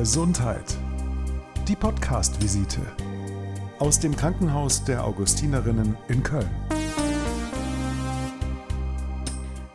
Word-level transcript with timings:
Gesundheit. 0.00 0.78
Die 1.68 1.76
Podcast-Visite 1.76 2.80
aus 3.80 4.00
dem 4.00 4.16
Krankenhaus 4.16 4.82
der 4.82 5.04
Augustinerinnen 5.04 5.94
in 6.08 6.22
Köln. 6.22 6.48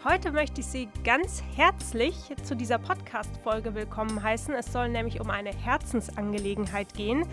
Heute 0.03 0.31
möchte 0.31 0.61
ich 0.61 0.65
Sie 0.65 0.89
ganz 1.03 1.43
herzlich 1.55 2.15
zu 2.41 2.55
dieser 2.55 2.79
Podcast-Folge 2.79 3.75
willkommen 3.75 4.23
heißen. 4.23 4.55
Es 4.55 4.73
soll 4.73 4.89
nämlich 4.89 5.21
um 5.21 5.29
eine 5.29 5.51
Herzensangelegenheit 5.53 6.95
gehen, 6.95 7.27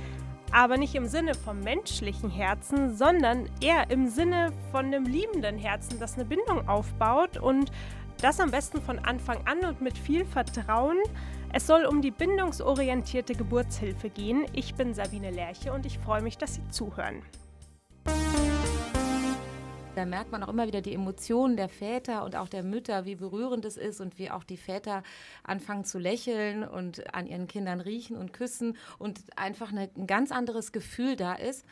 aber 0.51 0.77
nicht 0.77 0.95
im 0.95 1.07
Sinne 1.07 1.35
vom 1.35 1.61
menschlichen 1.61 2.29
Herzen, 2.29 2.95
sondern 2.95 3.49
eher 3.63 3.91
im 3.91 4.09
Sinne 4.09 4.53
von 4.71 4.85
einem 4.85 5.05
liebenden 5.05 5.57
Herzen, 5.57 5.99
das 5.99 6.17
eine 6.17 6.27
Bindung 6.27 6.69
aufbaut 6.69 7.39
und 7.39 7.73
das 8.23 8.39
am 8.39 8.53
besten 8.53 8.81
von 8.81 9.01
Anfang 9.01 9.47
an 9.47 9.65
und 9.65 9.81
mit 9.81 9.99
viel 9.99 10.25
Vertrauen. 10.25 10.97
Es 11.53 11.67
soll 11.67 11.85
um 11.85 12.01
die 12.01 12.13
bindungsorientierte 12.13 13.35
Geburtshilfe 13.35 14.11
gehen. 14.11 14.47
Ich 14.55 14.75
bin 14.75 14.95
Sabine 14.95 15.31
Lerche 15.31 15.73
und 15.73 15.85
ich 15.87 15.99
freue 15.99 16.23
mich, 16.23 16.39
dass 16.39 16.55
Sie 16.55 16.69
zuhören. 16.71 17.23
Da 19.95 20.07
merkt 20.07 20.33
man 20.33 20.43
auch 20.43 20.49
immer 20.49 20.67
wieder 20.67 20.81
die 20.81 20.95
Emotionen 20.95 21.57
der 21.57 21.69
Väter 21.69 22.25
und 22.25 22.37
auch 22.37 22.49
der 22.49 22.63
Mütter, 22.63 23.05
wie 23.05 23.17
berührend 23.17 23.65
es 23.65 23.77
ist 23.77 24.01
und 24.01 24.19
wie 24.19 24.31
auch 24.31 24.45
die 24.45 24.57
Väter 24.57 25.03
anfangen 25.43 25.85
zu 25.85 25.99
lächeln 25.99 26.63
und 26.67 27.15
an 27.15 27.27
ihren 27.27 27.47
Kindern 27.47 27.81
riechen 27.81 28.17
und 28.17 28.33
küssen 28.33 28.79
und 28.99 29.21
einfach 29.37 29.71
eine, 29.71 29.91
ein 29.97 30.07
ganz 30.07 30.33
anderes 30.33 30.73
Gefühl 30.73 31.17
da 31.17 31.35
ist 31.35 31.67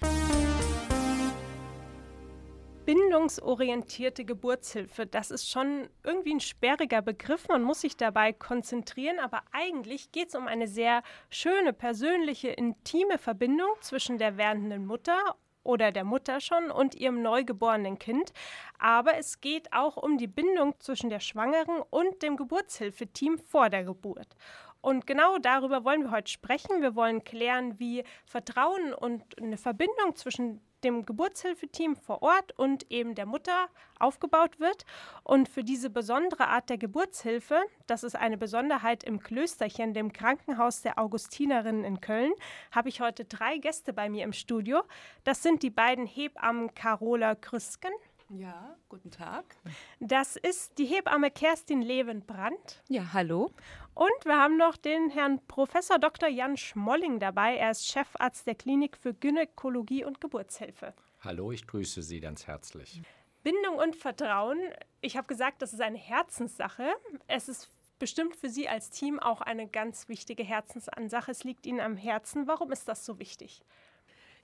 bindungsorientierte 2.85 4.25
Geburtshilfe, 4.25 5.07
das 5.07 5.31
ist 5.31 5.49
schon 5.49 5.89
irgendwie 6.03 6.35
ein 6.35 6.41
sperriger 6.41 7.03
Begriff. 7.03 7.49
Man 7.49 7.63
muss 7.63 7.83
sich 7.83 7.97
dabei 7.97 8.33
konzentrieren, 8.33 9.19
aber 9.19 9.43
eigentlich 9.53 10.13
geht 10.13 10.29
es 10.29 10.35
um 10.35 10.47
eine 10.47 10.67
sehr 10.67 11.03
schöne, 11.29 11.73
persönliche, 11.73 12.49
intime 12.49 13.19
Verbindung 13.19 13.71
zwischen 13.81 14.19
der 14.19 14.37
werdenden 14.37 14.87
Mutter 14.87 15.37
oder 15.63 15.93
der 15.93 16.05
Mutter 16.05 16.41
schon 16.41 16.71
und 16.71 16.95
ihrem 16.95 17.23
neugeborenen 17.23 17.99
Kind. 17.99 18.33
Aber 18.79 19.17
es 19.17 19.41
geht 19.41 19.73
auch 19.73 19.97
um 19.97 20.19
die 20.19 20.27
Bindung 20.27 20.75
zwischen 20.81 21.11
der 21.11 21.21
Schwangeren 21.21 21.83
und 21.91 22.23
dem 22.23 22.37
Geburtshilfeteam 22.37 23.39
vor 23.39 23.69
der 23.69 23.85
Geburt. 23.85 24.37
Und 24.81 25.07
genau 25.07 25.37
darüber 25.39 25.85
wollen 25.85 26.05
wir 26.05 26.11
heute 26.11 26.31
sprechen. 26.31 26.81
Wir 26.81 26.95
wollen 26.95 27.23
klären, 27.23 27.79
wie 27.79 28.03
Vertrauen 28.25 28.95
und 28.95 29.23
eine 29.39 29.59
Verbindung 29.59 30.17
zwischen 30.17 30.63
dem 30.85 31.05
Geburtshilfeteam 31.05 31.97
vor 31.97 32.23
Ort 32.23 32.59
und 32.59 32.91
eben 32.91 33.15
der 33.15 33.27
Mutter 33.27 33.69
aufgebaut 33.99 34.61
wird. 34.61 34.85
Und 35.23 35.49
für 35.49 35.63
diese 35.63 35.91
besondere 35.91 36.49
Art 36.49 36.71
der 36.71 36.79
Geburtshilfe, 36.79 37.63
das 37.87 38.03
ist 38.03 38.17
eine 38.17 38.39
Besonderheit 38.39 39.05
im 39.05 39.21
Klösterchen, 39.21 39.95
dem 39.95 40.13
Krankenhaus 40.13 40.83
der 40.83 40.99
Augustinerinnen 40.99 41.85
in 41.85 42.01
Köln, 42.01 42.33
habe 42.73 42.89
ich 42.89 43.01
heute 43.01 43.25
drei 43.25 43.59
Gäste 43.59 43.93
bei 43.93 44.09
mir 44.09 44.25
im 44.25 44.33
Studio. 44.33 44.83
Das 45.25 45.43
sind 45.43 45.63
die 45.63 45.71
beiden 45.71 46.07
Hebammen 46.07 46.75
Carola 46.75 47.35
Krüsken. 47.35 47.93
Ja, 48.33 48.77
guten 48.89 49.11
Tag. 49.11 49.57
Das 49.99 50.37
ist 50.37 50.79
die 50.79 50.85
Hebamme 50.85 51.33
Kerstin 51.33 51.83
Levenbrand. 51.83 52.81
Ja, 52.89 53.13
hallo. 53.13 53.51
Und 53.95 54.25
wir 54.25 54.39
haben 54.39 54.57
noch 54.57 54.77
den 54.77 55.11
Herrn 55.11 55.41
Professor 55.47 55.99
Dr. 55.99 56.29
Jan 56.29 56.57
Schmolling 56.57 57.19
dabei. 57.19 57.57
Er 57.57 57.71
ist 57.73 57.87
Chefarzt 57.87 58.47
der 58.47 58.55
Klinik 58.55 58.97
für 58.97 59.13
Gynäkologie 59.13 60.05
und 60.05 60.21
Geburtshilfe. 60.21 60.95
Hallo, 61.21 61.53
ich 61.53 61.67
grüße 61.67 62.03
Sie 62.03 62.21
ganz 62.21 62.47
herzlich. 62.47 63.03
Bindung 63.43 63.77
und 63.77 63.97
Vertrauen. 63.97 64.59
Ich 65.01 65.17
habe 65.17 65.27
gesagt, 65.27 65.63
das 65.63 65.73
ist 65.73 65.81
eine 65.81 65.99
Herzenssache. 65.99 66.89
Es 67.27 67.49
ist 67.49 67.69
bestimmt 67.99 68.37
für 68.37 68.49
Sie 68.49 68.69
als 68.69 68.91
Team 68.91 69.19
auch 69.19 69.41
eine 69.41 69.67
ganz 69.67 70.09
wichtige 70.09 70.43
Herzensansache. 70.43 71.31
Es 71.31 71.45
liegt 71.45 71.67
Ihnen 71.67 71.81
am 71.81 71.97
Herzen. 71.97 72.47
Warum 72.47 72.73
ist 72.73 72.89
das 72.89 73.05
so 73.05 73.19
wichtig? 73.19 73.63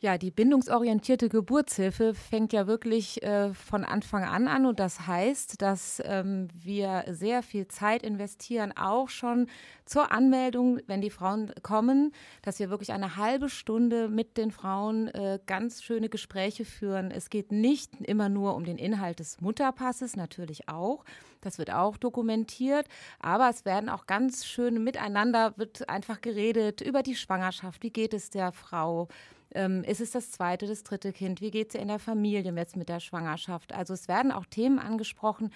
Ja, 0.00 0.19
die 0.19 0.30
bindungsorientierte 0.30 1.30
Geburtshilfe 1.30 2.12
fängt 2.12 2.53
ja 2.53 2.66
wirklich 2.66 3.22
äh, 3.22 3.54
von 3.54 3.82
Anfang 3.82 4.25
an 4.25 4.47
an 4.47 4.66
und 4.66 4.78
das 4.78 5.06
heißt, 5.06 5.62
dass 5.62 6.03
ähm, 6.04 6.48
wir 6.53 7.04
sehr 7.09 7.43
viel 7.43 7.66
Zeit 7.69 8.03
investieren, 8.03 8.75
auch 8.76 9.09
schon 9.09 9.48
zur 9.87 10.12
Anmeldung, 10.12 10.81
wenn 10.87 11.00
die 11.00 11.09
Frauen 11.09 11.50
kommen, 11.62 12.12
dass 12.43 12.59
wir 12.59 12.69
wirklich 12.69 12.93
eine 12.93 13.16
halbe 13.16 13.48
Stunde 13.48 14.09
mit 14.09 14.37
den 14.37 14.50
Frauen 14.50 15.09
äh, 15.09 15.38
ganz 15.47 15.82
schöne 15.82 16.10
Gespräche 16.10 16.66
führen. 16.66 17.10
Es 17.10 17.31
geht 17.31 17.50
nicht 17.50 17.94
immer 18.03 18.28
nur 18.28 18.54
um 18.54 18.65
den 18.65 18.76
Inhalt 18.76 19.19
des 19.20 19.41
Mutterpasses, 19.41 20.15
natürlich 20.15 20.69
auch. 20.69 21.06
Das 21.41 21.56
wird 21.56 21.70
auch 21.72 21.97
dokumentiert, 21.97 22.87
aber 23.19 23.49
es 23.49 23.65
werden 23.65 23.88
auch 23.88 24.06
ganz 24.06 24.44
schön 24.44 24.84
miteinander 24.84 25.54
wird 25.56 25.88
einfach 25.88 26.20
geredet 26.20 26.82
über 26.82 27.03
die 27.03 27.15
Schwangerschaft. 27.15 27.82
Wie 27.82 27.91
geht 27.91 28.12
es 28.12 28.28
der 28.28 28.53
Frau? 28.53 29.09
Ähm, 29.56 29.83
ist 29.84 30.03
es 30.03 30.11
das 30.11 30.31
zweite, 30.31 30.67
das 30.67 30.84
dritte 30.84 31.12
Kind? 31.12 31.41
Wie 31.41 31.50
geht 31.50 31.71
es 31.71 31.81
in 31.81 31.89
der 31.89 31.99
Familie 31.99 32.53
jetzt 32.55 32.77
mit 32.77 32.91
der 32.91 33.00
Schwangerschaft? 33.00 33.72
Also 33.72 33.94
es 33.94 34.06
werden 34.06 34.31
auch 34.31 34.44
Themen 34.44 34.78
angesprochen, 34.78 35.50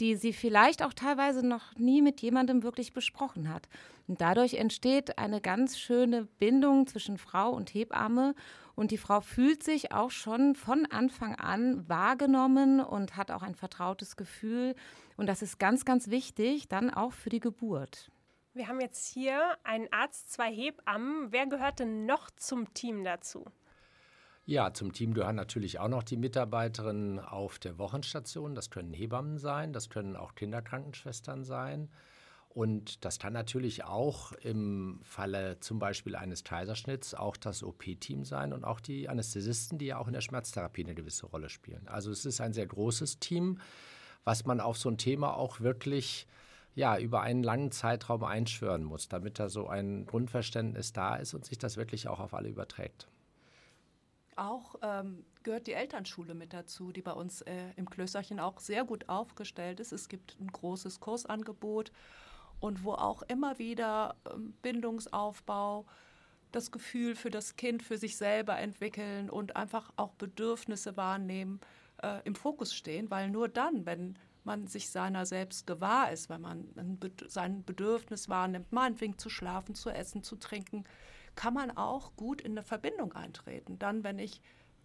die 0.00 0.16
sie 0.16 0.32
vielleicht 0.32 0.82
auch 0.82 0.94
teilweise 0.94 1.46
noch 1.46 1.76
nie 1.76 2.00
mit 2.00 2.22
jemandem 2.22 2.62
wirklich 2.62 2.94
besprochen 2.94 3.52
hat. 3.52 3.68
Und 4.08 4.22
dadurch 4.22 4.54
entsteht 4.54 5.18
eine 5.18 5.42
ganz 5.42 5.78
schöne 5.78 6.24
Bindung 6.38 6.86
zwischen 6.86 7.18
Frau 7.18 7.50
und 7.50 7.74
Hebamme 7.74 8.34
und 8.74 8.90
die 8.90 8.96
Frau 8.96 9.20
fühlt 9.20 9.62
sich 9.62 9.92
auch 9.92 10.10
schon 10.10 10.54
von 10.54 10.86
Anfang 10.86 11.34
an 11.34 11.86
wahrgenommen 11.90 12.80
und 12.80 13.18
hat 13.18 13.30
auch 13.30 13.42
ein 13.42 13.54
vertrautes 13.54 14.16
Gefühl. 14.16 14.74
Und 15.18 15.26
das 15.26 15.42
ist 15.42 15.58
ganz, 15.58 15.84
ganz 15.84 16.08
wichtig 16.08 16.68
dann 16.68 16.88
auch 16.88 17.12
für 17.12 17.28
die 17.28 17.40
Geburt. 17.40 18.10
Wir 18.54 18.68
haben 18.68 18.80
jetzt 18.82 19.06
hier 19.06 19.56
einen 19.64 19.90
Arzt, 19.92 20.30
zwei 20.30 20.52
Hebammen. 20.52 21.32
Wer 21.32 21.46
gehört 21.46 21.78
denn 21.78 22.04
noch 22.04 22.30
zum 22.32 22.74
Team 22.74 23.02
dazu? 23.02 23.46
Ja, 24.44 24.74
zum 24.74 24.92
Team 24.92 25.14
gehören 25.14 25.36
natürlich 25.36 25.78
auch 25.78 25.88
noch 25.88 26.02
die 26.02 26.18
Mitarbeiterinnen 26.18 27.18
auf 27.18 27.58
der 27.58 27.78
Wochenstation. 27.78 28.54
Das 28.54 28.68
können 28.68 28.92
Hebammen 28.92 29.38
sein, 29.38 29.72
das 29.72 29.88
können 29.88 30.16
auch 30.16 30.34
Kinderkrankenschwestern 30.34 31.44
sein. 31.44 31.88
Und 32.50 33.06
das 33.06 33.18
kann 33.18 33.32
natürlich 33.32 33.84
auch 33.84 34.32
im 34.32 35.00
Falle 35.02 35.58
zum 35.60 35.78
Beispiel 35.78 36.14
eines 36.14 36.44
Kaiserschnitts 36.44 37.14
auch 37.14 37.38
das 37.38 37.62
OP-Team 37.62 38.26
sein 38.26 38.52
und 38.52 38.64
auch 38.64 38.80
die 38.80 39.08
Anästhesisten, 39.08 39.78
die 39.78 39.86
ja 39.86 39.96
auch 39.96 40.08
in 40.08 40.12
der 40.12 40.20
Schmerztherapie 40.20 40.84
eine 40.84 40.94
gewisse 40.94 41.24
Rolle 41.24 41.48
spielen. 41.48 41.88
Also 41.88 42.10
es 42.10 42.26
ist 42.26 42.42
ein 42.42 42.52
sehr 42.52 42.66
großes 42.66 43.18
Team, 43.18 43.58
was 44.24 44.44
man 44.44 44.60
auf 44.60 44.76
so 44.76 44.90
ein 44.90 44.98
Thema 44.98 45.34
auch 45.34 45.60
wirklich 45.60 46.26
ja, 46.74 46.98
über 46.98 47.20
einen 47.20 47.42
langen 47.42 47.70
Zeitraum 47.70 48.24
einschwören 48.24 48.84
muss, 48.84 49.08
damit 49.08 49.38
da 49.38 49.48
so 49.48 49.68
ein 49.68 50.06
Grundverständnis 50.06 50.92
da 50.92 51.16
ist 51.16 51.34
und 51.34 51.44
sich 51.44 51.58
das 51.58 51.76
wirklich 51.76 52.08
auch 52.08 52.20
auf 52.20 52.34
alle 52.34 52.48
überträgt. 52.48 53.08
Auch 54.36 54.76
ähm, 54.82 55.24
gehört 55.42 55.66
die 55.66 55.74
Elternschule 55.74 56.34
mit 56.34 56.54
dazu, 56.54 56.90
die 56.90 57.02
bei 57.02 57.12
uns 57.12 57.42
äh, 57.42 57.72
im 57.76 57.90
Klösterchen 57.90 58.40
auch 58.40 58.60
sehr 58.60 58.84
gut 58.84 59.08
aufgestellt 59.10 59.78
ist. 59.78 59.92
Es 59.92 60.08
gibt 60.08 60.36
ein 60.40 60.46
großes 60.46 61.00
Kursangebot 61.00 61.92
und 62.58 62.84
wo 62.84 62.92
auch 62.92 63.22
immer 63.22 63.58
wieder 63.58 64.16
ähm, 64.32 64.54
Bindungsaufbau, 64.62 65.84
das 66.50 66.70
Gefühl 66.70 67.14
für 67.14 67.30
das 67.30 67.56
Kind, 67.56 67.82
für 67.82 67.98
sich 67.98 68.16
selber 68.16 68.58
entwickeln 68.58 69.28
und 69.28 69.56
einfach 69.56 69.90
auch 69.96 70.14
Bedürfnisse 70.14 70.96
wahrnehmen 70.96 71.60
äh, 72.02 72.20
im 72.24 72.34
Fokus 72.34 72.74
stehen, 72.74 73.10
weil 73.10 73.30
nur 73.30 73.48
dann, 73.48 73.84
wenn 73.84 74.16
man 74.44 74.66
sich 74.66 74.90
seiner 74.90 75.26
selbst 75.26 75.66
gewahr 75.66 76.10
ist, 76.10 76.28
wenn 76.28 76.40
man 76.40 76.68
sein 77.26 77.64
Bedürfnis 77.64 78.28
wahrnimmt, 78.28 78.72
meinetwegen 78.72 79.18
zu 79.18 79.30
schlafen, 79.30 79.74
zu 79.74 79.90
essen, 79.90 80.22
zu 80.22 80.36
trinken, 80.36 80.84
kann 81.34 81.54
man 81.54 81.70
auch 81.76 82.14
gut 82.16 82.40
in 82.40 82.52
eine 82.52 82.62
Verbindung 82.62 83.12
eintreten. 83.12 83.78
Dann, 83.78 84.04
wenn 84.04 84.18
ich 84.18 84.40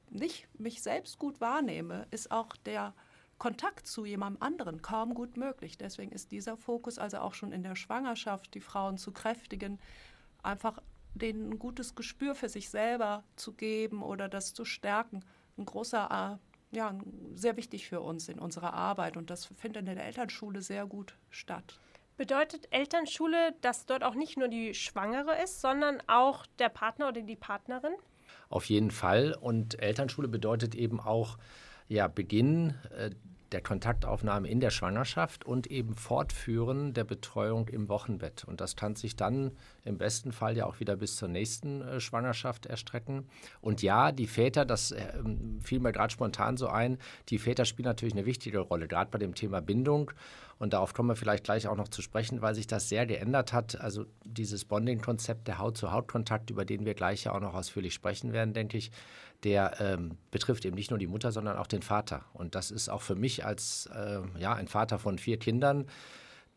nicht 0.10 0.48
mich 0.60 0.82
selbst 0.82 1.18
gut 1.18 1.42
wahrnehme, 1.42 2.08
ist 2.12 2.32
auch 2.32 2.56
der 2.56 2.94
Kontakt 3.38 3.86
zu 3.88 4.06
jemandem 4.06 4.42
anderen 4.42 4.82
kaum 4.82 5.14
gut 5.14 5.38
möglich. 5.38 5.78
Deswegen 5.78 6.12
ist 6.12 6.32
dieser 6.32 6.58
Fokus 6.58 6.98
also 6.98 7.20
auch 7.20 7.34
schon 7.34 7.52
in 7.52 7.64
der 7.64 7.76
Schwangerschaft, 7.76 8.54
die 8.54 8.62
Frauen 8.62 8.98
zu 8.98 9.12
kräftigen, 9.12 9.80
einfach 10.42 10.82
denen 11.14 11.52
ein 11.52 11.60
gutes 11.60 11.96
Gespür 11.96 12.36
für 12.36 12.50
sich 12.50 12.70
selber 12.70 13.24
zu 13.36 13.54
geben 13.54 14.02
oder 14.02 14.30
das 14.30 14.54
zu 14.54 14.66
stärken, 14.66 15.24
ein 15.58 15.66
großer 15.66 16.40
äh, 16.40 16.47
ja, 16.72 16.98
sehr 17.36 17.58
wichtig 17.58 17.88
für 17.88 18.02
uns 18.02 18.30
in 18.30 18.40
unserer 18.40 18.74
Arbeit 18.74 19.18
und 19.18 19.30
das 19.30 19.46
findet 19.46 19.88
in 19.88 19.96
der 19.96 20.06
Elternschule 20.06 20.62
sehr 20.62 20.86
gut 20.86 21.16
statt. 21.30 21.80
Bedeutet 22.18 22.68
Elternschule, 22.72 23.54
dass 23.62 23.86
dort 23.86 24.04
auch 24.04 24.16
nicht 24.16 24.38
nur 24.38 24.48
die 24.48 24.74
Schwangere 24.74 25.42
ist, 25.42 25.62
sondern 25.62 26.02
auch 26.08 26.46
der 26.58 26.70
Partner 26.70 27.10
oder 27.10 27.22
die 27.22 27.36
Partnerin? 27.36 27.94
Auf 28.50 28.66
jeden 28.66 28.92
Fall. 28.92 29.38
Und 29.40 29.80
Elternschule 29.80 30.28
bedeutet 30.28 30.74
eben 30.74 31.00
auch 31.00 31.38
ja, 31.88 32.08
Beginn 32.08 32.74
äh, 32.98 33.12
der 33.52 33.62
Kontaktaufnahme 33.62 34.50
in 34.50 34.60
der 34.60 34.72
Schwangerschaft 34.72 35.46
und 35.46 35.68
eben 35.68 35.96
Fortführen 35.96 36.94
der 36.94 37.04
Betreuung 37.04 37.68
im 37.70 37.90
Wochenbett. 37.90 38.44
Und 38.46 38.62
das 38.62 38.76
kann 38.76 38.96
sich 38.96 39.16
dann 39.16 39.52
im 39.86 39.98
besten 39.98 40.32
Fall 40.32 40.58
ja 40.58 40.66
auch 40.66 40.80
wieder 40.80 40.96
bis 40.96 41.16
zur 41.16 41.30
nächsten 41.30 41.82
äh, 41.82 42.00
Schwangerschaft 42.00 42.66
erstrecken. 42.66 43.28
Und 43.62 43.82
ja, 43.82 44.12
die 44.12 44.28
Väter, 44.28 44.66
das 44.66 44.92
äh, 44.92 45.06
fiel 45.62 45.80
mir 45.80 45.92
gerade 45.92 46.12
spontan 46.12 46.58
so 46.58 46.68
ein, 46.68 46.98
die 47.30 47.40
Väter 47.40 47.66
spielen 47.66 47.88
natürlich 47.88 48.14
eine 48.16 48.26
wichtige 48.26 48.60
Rolle, 48.60 48.88
gerade 48.88 49.12
bei 49.12 49.18
dem 49.18 49.36
Thema 49.36 49.62
Bindung. 49.62 50.12
Und 50.60 50.74
darauf 50.74 50.94
kommen 50.94 51.10
wir 51.10 51.16
vielleicht 51.16 51.44
gleich 51.44 51.68
auch 51.68 51.76
noch 51.76 51.88
zu 51.88 52.02
sprechen, 52.02 52.42
weil 52.42 52.56
sich 52.56 52.68
das 52.68 52.90
sehr 52.90 53.06
geändert 53.06 53.54
hat. 53.54 53.80
Also 53.80 54.06
dieses 54.26 54.66
Bonding-Konzept, 54.66 55.48
der 55.48 55.60
Haut-zu-Haut-Kontakt, 55.60 56.50
über 56.50 56.66
den 56.66 56.86
wir 56.86 56.94
gleich 56.94 57.26
ja 57.26 57.34
auch 57.34 57.40
noch 57.40 57.54
ausführlich 57.54 57.94
sprechen 57.94 58.34
werden, 58.34 58.54
denke 58.54 58.78
ich, 58.78 58.92
der 59.44 59.80
ähm, 59.80 60.18
betrifft 60.32 60.66
eben 60.66 60.76
nicht 60.76 60.90
nur 60.90 61.00
die 61.00 61.08
Mutter, 61.08 61.32
sondern 61.32 61.58
auch 61.58 61.68
den 61.68 61.84
Vater. 61.84 62.26
Und 62.34 62.56
das 62.56 62.72
ist 62.72 62.90
auch 62.90 63.02
für 63.02 63.16
mich 63.16 63.46
als 63.46 63.88
äh, 63.94 64.22
ja, 64.40 64.54
ein 64.54 64.68
Vater 64.68 64.98
von 64.98 65.20
vier 65.20 65.38
Kindern, 65.38 65.86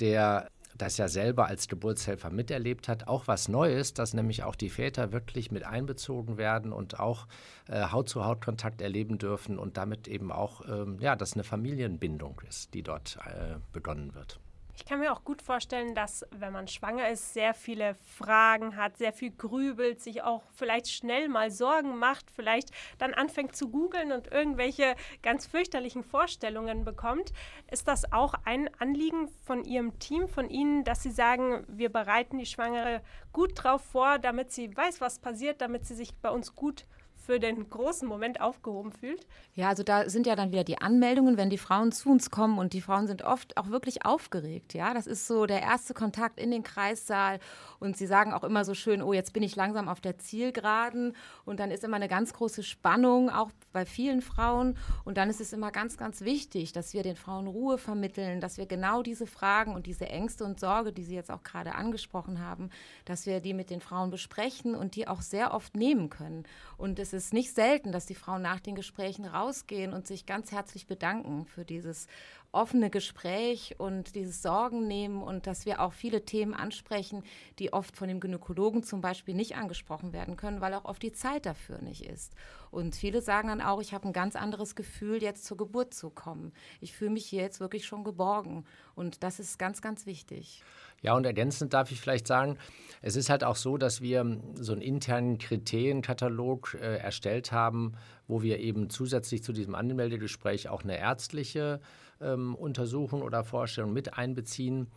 der 0.00 0.49
das 0.81 0.97
ja 0.97 1.09
selber 1.09 1.47
als 1.47 1.69
Geburtshelfer 1.69 2.31
miterlebt 2.31 2.88
hat, 2.88 3.09
auch 3.09 3.27
was 3.27 3.49
Neues, 3.49 3.94
dass 3.94 4.15
nämlich 4.15 4.43
auch 4.43 4.55
die 4.55 4.71
Väter 4.71 5.12
wirklich 5.12 5.50
mit 5.50 5.65
einbezogen 5.65 6.37
werden 6.37 6.73
und 6.73 6.99
auch 6.99 7.27
äh, 7.69 7.91
Haut-zu-Haut-Kontakt 7.91 8.81
erleben 8.81 9.19
dürfen 9.19 9.59
und 9.59 9.77
damit 9.77 10.09
eben 10.09 10.32
auch, 10.32 10.62
ähm, 10.69 10.99
ja, 11.00 11.17
dass 11.17 11.35
eine 11.35 11.44
Familienbindung 11.44 12.41
ist, 12.49 12.75
die 12.75 12.82
dort 12.82 13.19
äh, 13.25 13.56
begonnen 13.73 14.15
wird. 14.15 14.41
Ich 14.81 14.87
kann 14.87 15.00
mir 15.00 15.12
auch 15.12 15.25
gut 15.25 15.43
vorstellen, 15.43 15.94
dass 15.94 16.25
wenn 16.31 16.55
man 16.55 16.67
schwanger 16.67 17.11
ist, 17.11 17.35
sehr 17.35 17.53
viele 17.53 17.97
Fragen 18.17 18.79
hat, 18.79 18.97
sehr 18.97 19.12
viel 19.12 19.31
grübelt, 19.31 20.00
sich 20.00 20.23
auch 20.23 20.43
vielleicht 20.55 20.88
schnell 20.88 21.29
mal 21.29 21.50
Sorgen 21.50 21.99
macht, 21.99 22.31
vielleicht 22.31 22.71
dann 22.97 23.12
anfängt 23.12 23.55
zu 23.55 23.69
googeln 23.69 24.11
und 24.11 24.32
irgendwelche 24.32 24.97
ganz 25.23 25.47
fürchterlichen 25.47 26.03
Vorstellungen 26.03 26.87
bekommt. 26.87 27.35
Ist 27.71 27.88
das 27.88 28.11
auch 28.11 28.32
ein 28.47 28.71
Anliegen 28.81 29.29
von 29.44 29.65
Ihrem 29.65 29.99
Team, 29.99 30.29
von 30.29 30.49
Ihnen, 30.49 30.82
dass 30.82 31.03
Sie 31.03 31.11
sagen, 31.11 31.62
wir 31.69 31.91
bereiten 31.91 32.38
die 32.38 32.47
Schwangere 32.47 33.03
gut 33.35 33.53
drauf 33.62 33.82
vor, 33.82 34.19
damit 34.19 34.50
sie 34.50 34.75
weiß, 34.75 35.03
was 35.03 35.19
passiert, 35.19 35.61
damit 35.61 35.85
sie 35.85 35.94
sich 35.94 36.15
bei 36.15 36.31
uns 36.31 36.55
gut 36.55 36.87
für 37.31 37.38
den 37.38 37.71
großen 37.71 38.09
Moment 38.09 38.41
aufgehoben 38.41 38.91
fühlt? 38.91 39.25
Ja, 39.55 39.69
also 39.69 39.85
da 39.85 40.09
sind 40.09 40.27
ja 40.27 40.35
dann 40.35 40.50
wieder 40.50 40.65
die 40.65 40.79
Anmeldungen, 40.79 41.37
wenn 41.37 41.49
die 41.49 41.59
Frauen 41.59 41.93
zu 41.93 42.11
uns 42.11 42.32
kommen 42.32 42.59
und 42.59 42.73
die 42.73 42.81
Frauen 42.81 43.06
sind 43.06 43.23
oft 43.23 43.56
auch 43.56 43.71
wirklich 43.71 44.05
aufgeregt. 44.05 44.75
Ja, 44.75 44.94
das 44.94 45.06
ist 45.06 45.29
so 45.29 45.47
der 45.47 45.62
erste 45.62 45.94
Kontakt 45.94 46.41
in 46.41 46.50
den 46.50 46.65
Kreissaal 46.65 47.38
und 47.79 47.97
sie 47.97 48.09
sagen 48.09 48.32
auch 48.32 48.43
immer 48.43 48.65
so 48.65 48.75
schön, 48.75 49.00
oh, 49.00 49.12
jetzt 49.12 49.32
bin 49.32 49.44
ich 49.44 49.55
langsam 49.55 49.88
auf 49.88 50.00
der 50.00 50.19
Zielgeraden 50.19 51.15
und 51.44 51.61
dann 51.61 51.71
ist 51.71 51.85
immer 51.85 51.97
eine 51.97 52.09
ganz 52.09 52.32
große 52.32 52.65
Spannung, 52.65 53.31
auch 53.31 53.50
bei 53.73 53.87
vielen 53.87 54.23
Frauen 54.23 54.77
und 55.05 55.17
dann 55.17 55.31
ist 55.31 55.41
es 55.41 55.53
immer 55.53 55.71
ganz, 55.71 55.97
ganz 55.97 56.23
wichtig, 56.23 56.73
dass 56.73 56.94
wir 56.94 57.05
den 57.05 57.15
Frauen 57.15 57.47
Ruhe 57.47 57.79
vermitteln, 57.79 58.41
dass 58.41 58.59
wir 58.59 58.67
genau 58.67 59.03
diese 59.03 59.29
Fragen 59.29 59.77
und 59.77 59.87
diese 59.87 60.09
Ängste 60.09 60.44
und 60.44 60.59
Sorge, 60.59 60.93
die 60.93 61.05
Sie 61.05 61.15
jetzt 61.15 61.31
auch 61.31 61.44
gerade 61.44 61.77
angesprochen 61.77 62.41
haben, 62.41 62.71
dass 63.05 63.27
wir 63.27 63.38
die 63.38 63.55
mit 63.55 63.71
den 63.71 63.81
Frauen 63.81 64.11
besprechen 64.11 64.75
und 64.75 64.97
die 64.97 65.06
auch 65.06 65.23
sehr 65.23 65.55
oft 65.55 65.77
nehmen 65.77 66.11
können. 66.11 66.44
Und 66.77 66.99
es 66.99 67.12
ist 67.12 67.19
nicht 67.32 67.55
selten, 67.55 67.93
dass 67.93 68.06
die 68.06 68.14
Frauen 68.14 68.43
nach 68.43 68.61
den 68.61 68.75
Gesprächen 68.75 69.25
rausgehen 69.25 69.93
und 69.93 70.06
sich 70.06 70.26
ganz 70.26 70.50
herzlich 70.52 70.87
bedanken 70.87 71.44
für 71.44 71.64
dieses 71.64 72.06
offene 72.52 72.91
Gespräch 72.91 73.76
und 73.79 74.14
dieses 74.14 74.43
Sorgen 74.43 74.87
nehmen 74.88 75.23
und 75.23 75.47
dass 75.47 75.67
wir 75.67 75.81
auch 75.81 75.93
viele 75.93 76.25
Themen 76.25 76.55
ansprechen, 76.55 77.23
die 77.58 77.73
oft 77.73 77.97
von 77.97 78.08
dem 78.08 78.20
Gynäkologen 78.20 78.82
zum 78.82 79.00
Beispiel 79.00 79.35
nicht 79.35 79.56
angesprochen 79.56 80.12
werden 80.12 80.37
können, 80.37 80.61
weil 80.61 80.75
auch 80.75 80.85
oft 80.85 81.02
die 81.02 81.12
Zeit 81.12 81.47
dafür 81.47 81.81
nicht 81.81 82.05
ist. 82.05 82.35
Und 82.70 82.94
viele 82.94 83.23
sagen 83.23 83.49
dann 83.49 83.61
auch, 83.61 83.81
ich 83.81 83.94
habe 83.94 84.08
ein 84.08 84.12
ganz 84.12 84.37
anderes 84.37 84.75
Gefühl, 84.75 85.23
jetzt 85.23 85.44
zur 85.44 85.56
Geburt 85.56 85.94
zu 85.94 86.11
kommen. 86.11 86.52
Ich 86.81 86.93
fühle 86.93 87.11
mich 87.11 87.26
hier 87.26 87.43
jetzt 87.43 87.61
wirklich 87.61 87.87
schon 87.87 88.05
geborgen. 88.05 88.64
Und 88.94 89.23
das 89.23 89.41
ist 89.41 89.58
ganz, 89.58 89.82
ganz 89.82 90.06
wichtig. 90.06 90.62
Ja, 91.03 91.14
und 91.14 91.25
ergänzend 91.25 91.73
darf 91.73 91.91
ich 91.91 92.00
vielleicht 92.00 92.26
sagen, 92.26 92.58
es 93.00 93.17
ist 93.17 93.31
halt 93.31 93.43
auch 93.43 93.56
so, 93.56 93.79
dass 93.79 94.03
wir 94.03 94.38
so 94.55 94.73
einen 94.73 94.82
internen 94.82 95.38
Kriterienkatalog 95.38 96.76
äh, 96.81 96.99
erstellt 96.99 97.53
haben, 97.53 97.94
wo 98.29 98.43
wir 98.43 98.58
eben 98.58 98.91
zusätzlich 98.91 99.43
zu 99.43 99.53
diesem 99.53 99.75
Anmeldegespräch 99.75 100.69
auch 100.69 100.85
eine 100.85 100.99
ärztliche 100.99 101.81
ähm, 102.20 102.55
Untersuchung 102.55 103.22
oder 103.22 103.44
Vorstellung 103.44 103.93
mit 103.93 104.17
einbeziehen. 104.17 104.88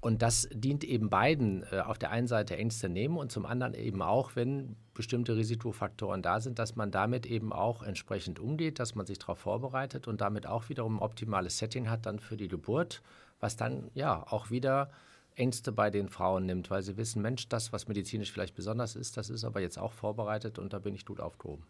Und 0.00 0.20
das 0.20 0.48
dient 0.52 0.84
eben 0.84 1.08
beiden, 1.08 1.64
äh, 1.72 1.80
auf 1.80 1.98
der 1.98 2.10
einen 2.10 2.26
Seite 2.26 2.56
Ängste 2.56 2.88
nehmen 2.88 3.16
und 3.16 3.32
zum 3.32 3.46
anderen 3.46 3.72
eben 3.72 4.02
auch, 4.02 4.36
wenn 4.36 4.76
bestimmte 4.92 5.34
Risikofaktoren 5.36 6.20
da 6.20 6.40
sind, 6.40 6.58
dass 6.58 6.76
man 6.76 6.90
damit 6.90 7.24
eben 7.24 7.52
auch 7.52 7.82
entsprechend 7.82 8.38
umgeht, 8.38 8.78
dass 8.78 8.94
man 8.94 9.06
sich 9.06 9.18
darauf 9.18 9.38
vorbereitet 9.38 10.06
und 10.06 10.20
damit 10.20 10.46
auch 10.46 10.68
wiederum 10.68 10.96
ein 10.96 11.02
optimales 11.02 11.56
Setting 11.56 11.88
hat 11.88 12.04
dann 12.04 12.18
für 12.18 12.36
die 12.36 12.48
Geburt, 12.48 13.02
was 13.40 13.56
dann 13.56 13.90
ja 13.94 14.26
auch 14.30 14.50
wieder 14.50 14.90
Ängste 15.36 15.72
bei 15.72 15.90
den 15.90 16.08
Frauen 16.08 16.46
nimmt, 16.46 16.70
weil 16.70 16.82
sie 16.82 16.96
wissen, 16.96 17.22
Mensch, 17.22 17.48
das, 17.48 17.72
was 17.72 17.88
medizinisch 17.88 18.30
vielleicht 18.30 18.54
besonders 18.54 18.96
ist, 18.96 19.16
das 19.16 19.30
ist 19.30 19.44
aber 19.44 19.60
jetzt 19.60 19.78
auch 19.78 19.92
vorbereitet 19.92 20.58
und 20.58 20.72
da 20.72 20.78
bin 20.78 20.94
ich 20.94 21.06
gut 21.06 21.20
aufgehoben. 21.20 21.64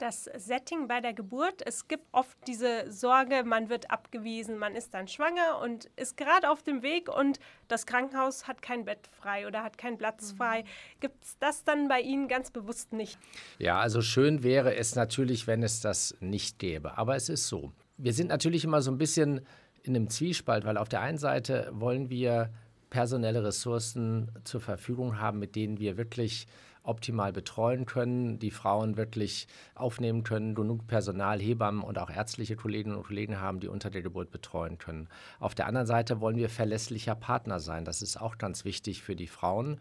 Das 0.00 0.30
Setting 0.34 0.88
bei 0.88 1.02
der 1.02 1.12
Geburt, 1.12 1.60
es 1.66 1.86
gibt 1.86 2.06
oft 2.12 2.34
diese 2.46 2.90
Sorge, 2.90 3.44
man 3.44 3.68
wird 3.68 3.90
abgewiesen, 3.90 4.56
man 4.56 4.74
ist 4.74 4.94
dann 4.94 5.08
schwanger 5.08 5.60
und 5.62 5.90
ist 5.96 6.16
gerade 6.16 6.48
auf 6.48 6.62
dem 6.62 6.82
Weg 6.82 7.14
und 7.14 7.38
das 7.68 7.84
Krankenhaus 7.84 8.48
hat 8.48 8.62
kein 8.62 8.86
Bett 8.86 9.10
frei 9.20 9.46
oder 9.46 9.62
hat 9.62 9.76
keinen 9.76 9.98
Platz 9.98 10.32
mhm. 10.32 10.36
frei. 10.38 10.64
Gibt 11.00 11.22
es 11.22 11.36
das 11.38 11.64
dann 11.64 11.88
bei 11.88 12.00
Ihnen 12.00 12.28
ganz 12.28 12.50
bewusst 12.50 12.94
nicht? 12.94 13.18
Ja, 13.58 13.78
also 13.78 14.00
schön 14.00 14.42
wäre 14.42 14.74
es 14.74 14.94
natürlich, 14.94 15.46
wenn 15.46 15.62
es 15.62 15.82
das 15.82 16.16
nicht 16.20 16.58
gäbe, 16.58 16.96
aber 16.96 17.14
es 17.14 17.28
ist 17.28 17.48
so. 17.48 17.70
Wir 17.98 18.14
sind 18.14 18.28
natürlich 18.28 18.64
immer 18.64 18.80
so 18.80 18.90
ein 18.90 18.96
bisschen 18.96 19.42
in 19.82 19.94
einem 19.94 20.08
Zwiespalt, 20.08 20.64
weil 20.64 20.78
auf 20.78 20.88
der 20.88 21.02
einen 21.02 21.18
Seite 21.18 21.68
wollen 21.74 22.08
wir 22.08 22.48
personelle 22.88 23.44
Ressourcen 23.44 24.32
zur 24.44 24.62
Verfügung 24.62 25.20
haben, 25.20 25.38
mit 25.38 25.56
denen 25.56 25.78
wir 25.78 25.98
wirklich 25.98 26.46
optimal 26.82 27.32
betreuen 27.32 27.86
können, 27.86 28.38
die 28.38 28.50
Frauen 28.50 28.96
wirklich 28.96 29.46
aufnehmen 29.74 30.22
können, 30.22 30.54
genug 30.54 30.86
Personal, 30.86 31.40
Hebammen 31.40 31.82
und 31.82 31.98
auch 31.98 32.10
ärztliche 32.10 32.56
Kolleginnen 32.56 32.96
und 32.96 33.06
Kollegen 33.06 33.40
haben, 33.40 33.60
die 33.60 33.68
unter 33.68 33.90
der 33.90 34.02
Geburt 34.02 34.30
betreuen 34.30 34.78
können. 34.78 35.08
Auf 35.38 35.54
der 35.54 35.66
anderen 35.66 35.86
Seite 35.86 36.20
wollen 36.20 36.36
wir 36.36 36.48
verlässlicher 36.48 37.14
Partner 37.14 37.60
sein. 37.60 37.84
Das 37.84 38.02
ist 38.02 38.16
auch 38.16 38.38
ganz 38.38 38.64
wichtig 38.64 39.02
für 39.02 39.16
die 39.16 39.26
Frauen. 39.26 39.80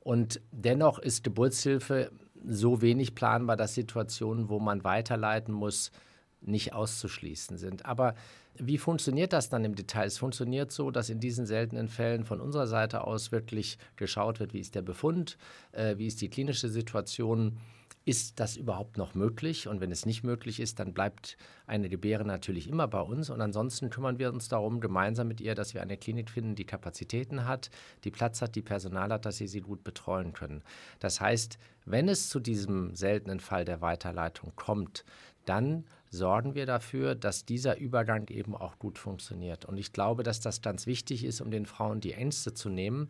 Und 0.00 0.40
dennoch 0.50 0.98
ist 0.98 1.22
Geburtshilfe 1.22 2.10
so 2.44 2.82
wenig 2.82 3.14
planbar, 3.14 3.56
dass 3.56 3.74
Situationen, 3.74 4.48
wo 4.48 4.58
man 4.58 4.84
weiterleiten 4.84 5.54
muss, 5.54 5.92
nicht 6.40 6.72
auszuschließen 6.72 7.56
sind. 7.56 7.86
Aber 7.86 8.14
wie 8.58 8.78
funktioniert 8.78 9.32
das 9.32 9.48
dann 9.48 9.64
im 9.64 9.74
Detail? 9.74 10.06
Es 10.06 10.18
funktioniert 10.18 10.72
so, 10.72 10.90
dass 10.90 11.10
in 11.10 11.20
diesen 11.20 11.46
seltenen 11.46 11.88
Fällen 11.88 12.24
von 12.24 12.40
unserer 12.40 12.66
Seite 12.66 13.04
aus 13.04 13.32
wirklich 13.32 13.78
geschaut 13.96 14.40
wird, 14.40 14.52
wie 14.52 14.60
ist 14.60 14.74
der 14.74 14.82
Befund, 14.82 15.38
äh, 15.72 15.96
wie 15.98 16.06
ist 16.06 16.20
die 16.20 16.28
klinische 16.28 16.68
Situation, 16.68 17.58
ist 18.04 18.40
das 18.40 18.56
überhaupt 18.56 18.96
noch 18.96 19.14
möglich? 19.14 19.68
Und 19.68 19.80
wenn 19.80 19.92
es 19.92 20.06
nicht 20.06 20.24
möglich 20.24 20.58
ist, 20.58 20.80
dann 20.80 20.92
bleibt 20.92 21.36
eine 21.66 21.88
Gebäre 21.88 22.24
natürlich 22.24 22.68
immer 22.68 22.88
bei 22.88 23.00
uns. 23.00 23.30
Und 23.30 23.40
ansonsten 23.40 23.90
kümmern 23.90 24.18
wir 24.18 24.32
uns 24.32 24.48
darum, 24.48 24.80
gemeinsam 24.80 25.28
mit 25.28 25.40
ihr, 25.40 25.54
dass 25.54 25.74
wir 25.74 25.82
eine 25.82 25.96
Klinik 25.96 26.30
finden, 26.30 26.56
die 26.56 26.66
Kapazitäten 26.66 27.46
hat, 27.46 27.70
die 28.04 28.10
Platz 28.10 28.42
hat, 28.42 28.56
die 28.56 28.62
Personal 28.62 29.12
hat, 29.12 29.24
dass 29.24 29.36
sie 29.36 29.46
sie 29.46 29.60
gut 29.60 29.84
betreuen 29.84 30.32
können. 30.32 30.62
Das 30.98 31.20
heißt, 31.20 31.58
wenn 31.84 32.08
es 32.08 32.28
zu 32.28 32.40
diesem 32.40 32.94
seltenen 32.94 33.40
Fall 33.40 33.64
der 33.64 33.80
Weiterleitung 33.80 34.52
kommt, 34.56 35.04
dann 35.44 35.84
sorgen 36.10 36.54
wir 36.54 36.66
dafür, 36.66 37.14
dass 37.14 37.44
dieser 37.44 37.78
Übergang 37.78 38.28
eben 38.28 38.54
auch 38.54 38.78
gut 38.78 38.98
funktioniert. 38.98 39.64
Und 39.64 39.78
ich 39.78 39.92
glaube, 39.92 40.22
dass 40.22 40.40
das 40.40 40.60
ganz 40.60 40.86
wichtig 40.86 41.24
ist, 41.24 41.40
um 41.40 41.50
den 41.50 41.66
Frauen 41.66 42.00
die 42.00 42.12
Ängste 42.12 42.52
zu 42.54 42.68
nehmen. 42.68 43.08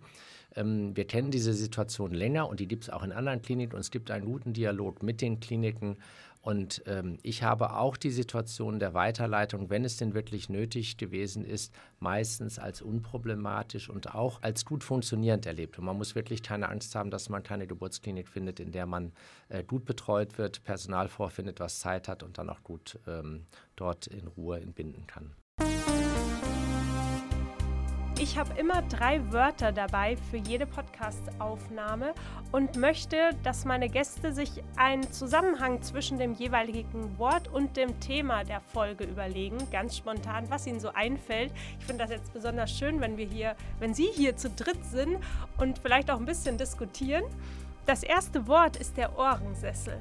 Ähm, 0.55 0.97
wir 0.97 1.07
kennen 1.07 1.31
diese 1.31 1.53
Situation 1.53 2.13
länger 2.13 2.49
und 2.49 2.61
die 2.61 2.69
gibt 2.69 2.85
es 2.85 2.91
auch 2.91 3.03
in 3.03 3.13
anderen 3.13 3.43
Kliniken 3.43 3.75
und 3.75 3.81
es 3.81 3.91
gibt 3.91 4.11
einen 4.11 4.25
guten 4.25 4.53
Dialog 4.53 5.03
mit 5.03 5.21
den 5.21 5.41
Kliniken 5.41 5.97
und 6.43 6.83
ähm, 6.87 7.19
ich 7.23 7.45
habe 7.45 7.77
auch 7.77 7.97
die 7.97 8.11
Situation 8.11 8.81
der 8.81 8.95
Weiterleitung, 8.95 9.71
wenn 9.71 9.85
es 9.85 9.97
denn 9.97 10.13
wirklich 10.13 10.49
nötig 10.49 10.97
gewesen 10.97 11.45
ist, 11.45 11.73
meistens 12.01 12.59
als 12.59 12.83
unproblematisch 12.83 13.89
und 13.89 14.13
auch 14.15 14.43
als 14.43 14.65
gut 14.65 14.83
funktionierend 14.83 15.47
erlebt. 15.47 15.79
Und 15.79 15.85
man 15.85 15.97
muss 15.97 16.17
wirklich 16.17 16.43
keine 16.43 16.69
Angst 16.69 16.97
haben, 16.97 17.11
dass 17.11 17.29
man 17.29 17.45
keine 17.45 17.69
Geburtsklinik 17.69 18.29
findet, 18.29 18.59
in 18.59 18.73
der 18.73 18.87
man 18.87 19.13
äh, 19.51 19.63
gut 19.63 19.85
betreut 19.85 20.37
wird, 20.37 20.65
Personal 20.65 21.07
vorfindet, 21.07 21.61
was 21.61 21.79
Zeit 21.79 22.09
hat 22.09 22.25
und 22.25 22.39
dann 22.39 22.51
auch 22.51 22.65
gut 22.65 22.99
ähm, 23.07 23.47
dort 23.77 24.09
in 24.09 24.27
Ruhe 24.27 24.61
entbinden 24.61 25.07
kann. 25.07 25.37
Ich 28.23 28.39
habe 28.39 28.57
immer 28.57 28.83
drei 28.83 29.21
Wörter 29.33 29.73
dabei 29.73 30.17
für 30.31 30.37
jede 30.37 30.65
Podcast-Aufnahme 30.65 32.15
und 32.53 32.77
möchte, 32.77 33.17
dass 33.43 33.65
meine 33.65 33.89
Gäste 33.89 34.33
sich 34.33 34.63
einen 34.77 35.11
Zusammenhang 35.11 35.83
zwischen 35.83 36.21
dem 36.21 36.33
jeweiligen 36.33 37.19
Wort 37.19 37.49
und 37.49 37.77
dem 37.77 37.99
Thema 37.99 38.45
der 38.45 38.61
Folge 38.61 39.03
überlegen, 39.03 39.59
ganz 39.73 39.97
spontan, 39.97 40.49
was 40.51 40.69
ihnen 40.69 40.79
so 40.79 40.91
einfällt. 40.91 41.53
Ich 41.81 41.85
finde 41.85 42.05
das 42.05 42.13
jetzt 42.13 42.33
besonders 42.33 42.71
schön, 42.71 43.01
wenn 43.01 43.17
wir 43.17 43.27
hier, 43.27 43.57
wenn 43.81 43.93
Sie 43.93 44.07
hier 44.15 44.37
zu 44.37 44.51
dritt 44.51 44.85
sind 44.85 45.19
und 45.59 45.81
vielleicht 45.81 46.09
auch 46.09 46.21
ein 46.21 46.25
bisschen 46.25 46.57
diskutieren. 46.57 47.25
Das 47.87 48.05
erste 48.05 48.47
Wort 48.47 48.77
ist 48.77 48.97
der 48.97 49.19
Ohrensessel. 49.19 50.01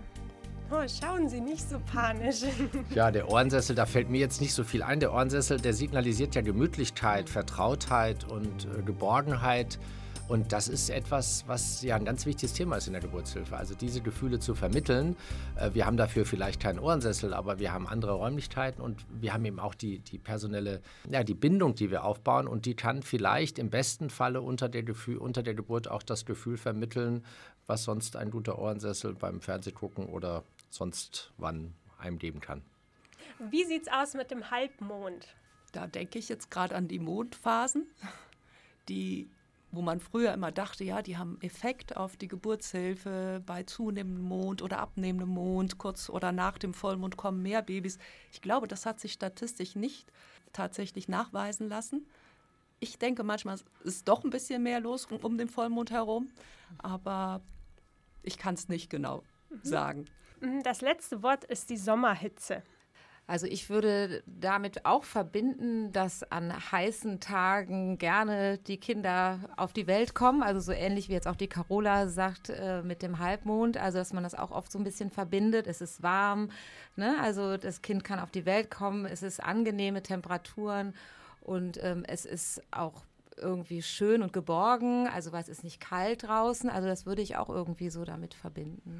Oh, 0.74 0.88
schauen 0.88 1.28
Sie 1.28 1.42
nicht 1.42 1.70
so 1.70 1.80
panisch. 1.92 2.44
Ja, 2.96 3.12
der 3.12 3.30
Ohrensessel, 3.30 3.76
da 3.76 3.86
fällt 3.86 4.10
mir 4.10 4.20
jetzt 4.20 4.40
nicht 4.40 4.54
so 4.54 4.64
viel 4.64 4.84
ein. 4.84 5.02
Der 5.02 5.14
Ohrensessel, 5.14 5.60
der 5.60 5.74
signalisiert 5.74 6.34
ja 6.34 6.42
Gemütlichkeit, 6.42 7.30
Vertrautheit 7.30 8.24
und 8.24 8.66
äh, 8.66 8.82
Geborgenheit. 8.82 9.80
Und 10.30 10.54
das 10.54 10.70
ist 10.70 10.90
etwas, 10.90 11.44
was 11.48 11.82
ja 11.82 11.98
ein 11.98 12.06
ganz 12.06 12.26
wichtiges 12.26 12.54
Thema 12.54 12.78
ist 12.78 12.88
in 12.88 12.94
der 12.94 13.02
Geburtshilfe. 13.02 13.58
Also 13.58 13.76
diese 13.76 14.00
Gefühle 14.00 14.40
zu 14.40 14.56
vermitteln. 14.56 15.18
Äh, 15.58 15.72
wir 15.74 15.86
haben 15.86 15.98
dafür 15.98 16.26
vielleicht 16.26 16.62
keinen 16.62 16.80
Ohrensessel, 16.80 17.34
aber 17.34 17.60
wir 17.60 17.74
haben 17.74 17.86
andere 17.86 18.14
Räumlichkeiten 18.14 18.82
und 18.82 19.06
wir 19.10 19.34
haben 19.34 19.44
eben 19.44 19.60
auch 19.60 19.76
die, 19.76 20.00
die 20.00 20.20
personelle, 20.20 20.82
ja, 21.10 21.26
die 21.26 21.34
Bindung, 21.34 21.76
die 21.76 21.92
wir 21.92 22.06
aufbauen 22.06 22.48
und 22.48 22.66
die 22.66 22.76
kann 22.76 23.04
vielleicht 23.04 23.60
im 23.60 23.70
besten 23.70 24.10
Falle 24.10 24.42
unter 24.42 24.70
der, 24.70 24.84
Gefühl, 24.84 25.18
unter 25.18 25.44
der 25.44 25.54
Geburt 25.54 25.90
auch 25.90 26.02
das 26.02 26.26
Gefühl 26.26 26.56
vermitteln, 26.56 27.26
was 27.68 27.84
sonst 27.84 28.16
ein 28.16 28.32
guter 28.32 28.58
Ohrensessel 28.58 29.14
beim 29.14 29.42
Fernsehgucken 29.42 30.06
oder 30.06 30.44
sonst 30.74 31.32
wann 31.38 31.74
einem 32.00 32.18
geben 32.18 32.40
kann. 32.40 32.62
Wie 33.40 33.64
sieht 33.66 33.84
es 33.84 33.88
aus 33.94 34.14
mit 34.14 34.32
dem 34.32 34.52
Halbmond? 34.52 35.28
Da 35.72 35.88
denke 35.88 36.20
ich 36.20 36.30
jetzt 36.30 36.52
gerade 36.52 36.76
an 36.76 36.88
die 36.88 37.00
Mondphasen, 37.00 37.88
die 38.90 39.30
wo 39.72 39.82
man 39.82 40.00
früher 40.00 40.34
immer 40.34 40.52
dachte, 40.52 40.84
ja, 40.84 41.02
die 41.02 41.18
haben 41.18 41.40
Effekt 41.42 41.96
auf 41.96 42.18
die 42.18 42.28
Geburtshilfe 42.28 43.42
bei 43.46 43.64
zunehmendem 43.64 44.24
Mond 44.24 44.62
oder 44.62 44.80
abnehmendem 44.80 45.30
Mond, 45.30 45.78
kurz 45.78 46.10
oder 46.10 46.32
nach 46.32 46.58
dem 46.58 46.74
Vollmond 46.74 47.16
kommen 47.16 47.42
mehr 47.42 47.62
Babys. 47.62 47.98
Ich 48.34 48.42
glaube, 48.42 48.68
das 48.68 48.86
hat 48.86 49.00
sich 49.00 49.14
statistisch 49.14 49.76
nicht 49.76 50.12
tatsächlich 50.52 51.08
nachweisen 51.08 51.70
lassen. 51.70 52.06
Ich 52.82 52.98
denke, 53.00 53.24
manchmal 53.24 53.60
ist 53.84 54.08
doch 54.08 54.24
ein 54.24 54.30
bisschen 54.30 54.62
mehr 54.64 54.82
los 54.82 55.06
um 55.06 55.38
den 55.38 55.48
Vollmond 55.48 55.92
herum, 55.92 56.30
aber 56.80 57.42
ich 58.24 58.38
kann 58.38 58.56
es 58.56 58.68
nicht 58.68 58.90
genau 58.90 59.24
mhm. 59.50 59.60
sagen. 59.64 60.06
Mhm, 60.42 60.64
das 60.64 60.82
letzte 60.82 61.24
Wort 61.24 61.44
ist 61.46 61.70
die 61.70 61.78
Sommerhitze. 61.78 62.64
Also 63.28 63.46
ich 63.48 63.70
würde 63.70 64.24
damit 64.26 64.86
auch 64.86 65.06
verbinden, 65.06 65.94
dass 65.94 66.24
an 66.32 66.52
heißen 66.72 67.22
Tagen 67.22 67.98
gerne 67.98 68.58
die 68.58 68.78
Kinder 68.78 69.40
auf 69.56 69.72
die 69.72 69.88
Welt 69.88 70.16
kommen. 70.16 70.44
Also 70.44 70.60
so 70.60 70.74
ähnlich 70.74 71.08
wie 71.08 71.14
jetzt 71.14 71.28
auch 71.28 71.38
die 71.38 71.48
Carola 71.48 72.08
sagt 72.10 72.50
äh, 72.50 72.82
mit 72.82 73.02
dem 73.02 73.20
Halbmond. 73.20 73.78
Also 73.78 74.00
dass 74.00 74.12
man 74.12 74.24
das 74.24 74.36
auch 74.36 74.52
oft 74.52 74.72
so 74.72 74.80
ein 74.80 74.84
bisschen 74.84 75.12
verbindet. 75.12 75.68
Es 75.68 75.80
ist 75.80 76.04
warm, 76.04 76.50
ne? 76.98 77.16
also 77.22 77.56
das 77.56 77.82
Kind 77.82 78.04
kann 78.04 78.20
auf 78.20 78.32
die 78.32 78.46
Welt 78.46 78.70
kommen. 78.70 79.06
Es 79.06 79.24
ist 79.24 79.42
angenehme 79.42 80.04
Temperaturen 80.04 80.94
und 81.42 81.82
ähm, 81.82 82.04
es 82.08 82.26
ist 82.26 82.62
auch 82.72 83.04
irgendwie 83.38 83.82
schön 83.82 84.24
und 84.24 84.34
geborgen. 84.34 85.08
Also 85.08 85.32
weil 85.32 85.42
es 85.42 85.50
ist 85.50 85.64
nicht 85.64 85.80
kalt 85.80 86.24
draußen. 86.24 86.70
Also 86.70 86.88
das 86.88 87.06
würde 87.06 87.22
ich 87.22 87.38
auch 87.38 87.50
irgendwie 87.50 87.92
so 87.92 88.04
damit 88.04 88.34
verbinden 88.34 89.00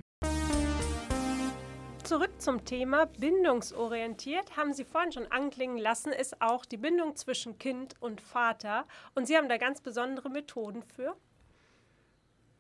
zurück 2.12 2.42
zum 2.42 2.66
Thema 2.66 3.06
bindungsorientiert. 3.06 4.58
Haben 4.58 4.74
Sie 4.74 4.84
vorhin 4.84 5.14
schon 5.14 5.32
anklingen 5.32 5.78
lassen, 5.78 6.12
ist 6.12 6.42
auch 6.42 6.66
die 6.66 6.76
Bindung 6.76 7.16
zwischen 7.16 7.58
Kind 7.58 7.96
und 8.02 8.20
Vater. 8.20 8.86
Und 9.16 9.28
Sie 9.28 9.38
haben 9.38 9.48
da 9.48 9.56
ganz 9.56 9.80
besondere 9.80 10.30
Methoden 10.30 10.84
für? 10.84 11.16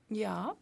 Ja, 0.08 0.56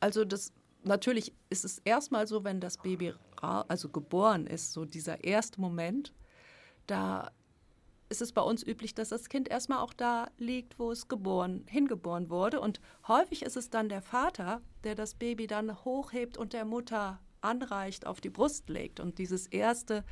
also 0.00 0.24
das 0.24 0.54
natürlich 0.82 1.34
ist 1.50 1.66
es 1.66 1.78
erstmal 1.80 2.26
so, 2.26 2.42
wenn 2.42 2.58
das 2.58 2.78
Baby 2.78 3.12
also 3.42 3.90
geboren 3.90 4.46
ist, 4.46 4.72
so 4.72 4.86
dieser 4.86 5.22
erste 5.22 5.60
Moment, 5.60 6.14
da 6.86 7.30
ist 8.08 8.22
es 8.22 8.32
bei 8.32 8.40
uns 8.40 8.66
üblich, 8.66 8.94
dass 8.94 9.10
das 9.10 9.28
Kind 9.28 9.46
erstmal 9.46 9.80
auch 9.80 9.92
da 9.92 10.28
liegt, 10.38 10.78
wo 10.78 10.90
es 10.90 11.08
geboren, 11.08 11.66
hingeboren 11.68 12.30
wurde. 12.30 12.62
Und 12.62 12.80
häufig 13.08 13.42
ist 13.42 13.58
es 13.58 13.68
dann 13.68 13.90
der 13.90 14.00
Vater, 14.00 14.62
der 14.84 14.94
das 14.94 15.16
Baby 15.16 15.46
dann 15.46 15.84
hochhebt 15.84 16.38
und 16.38 16.54
der 16.54 16.64
Mutter 16.64 17.20
anreicht, 17.46 18.06
auf 18.06 18.20
die 18.20 18.30
Brust 18.30 18.68
legt. 18.68 19.00
Und 19.00 19.18
dieses 19.18 19.46
erste 19.46 20.04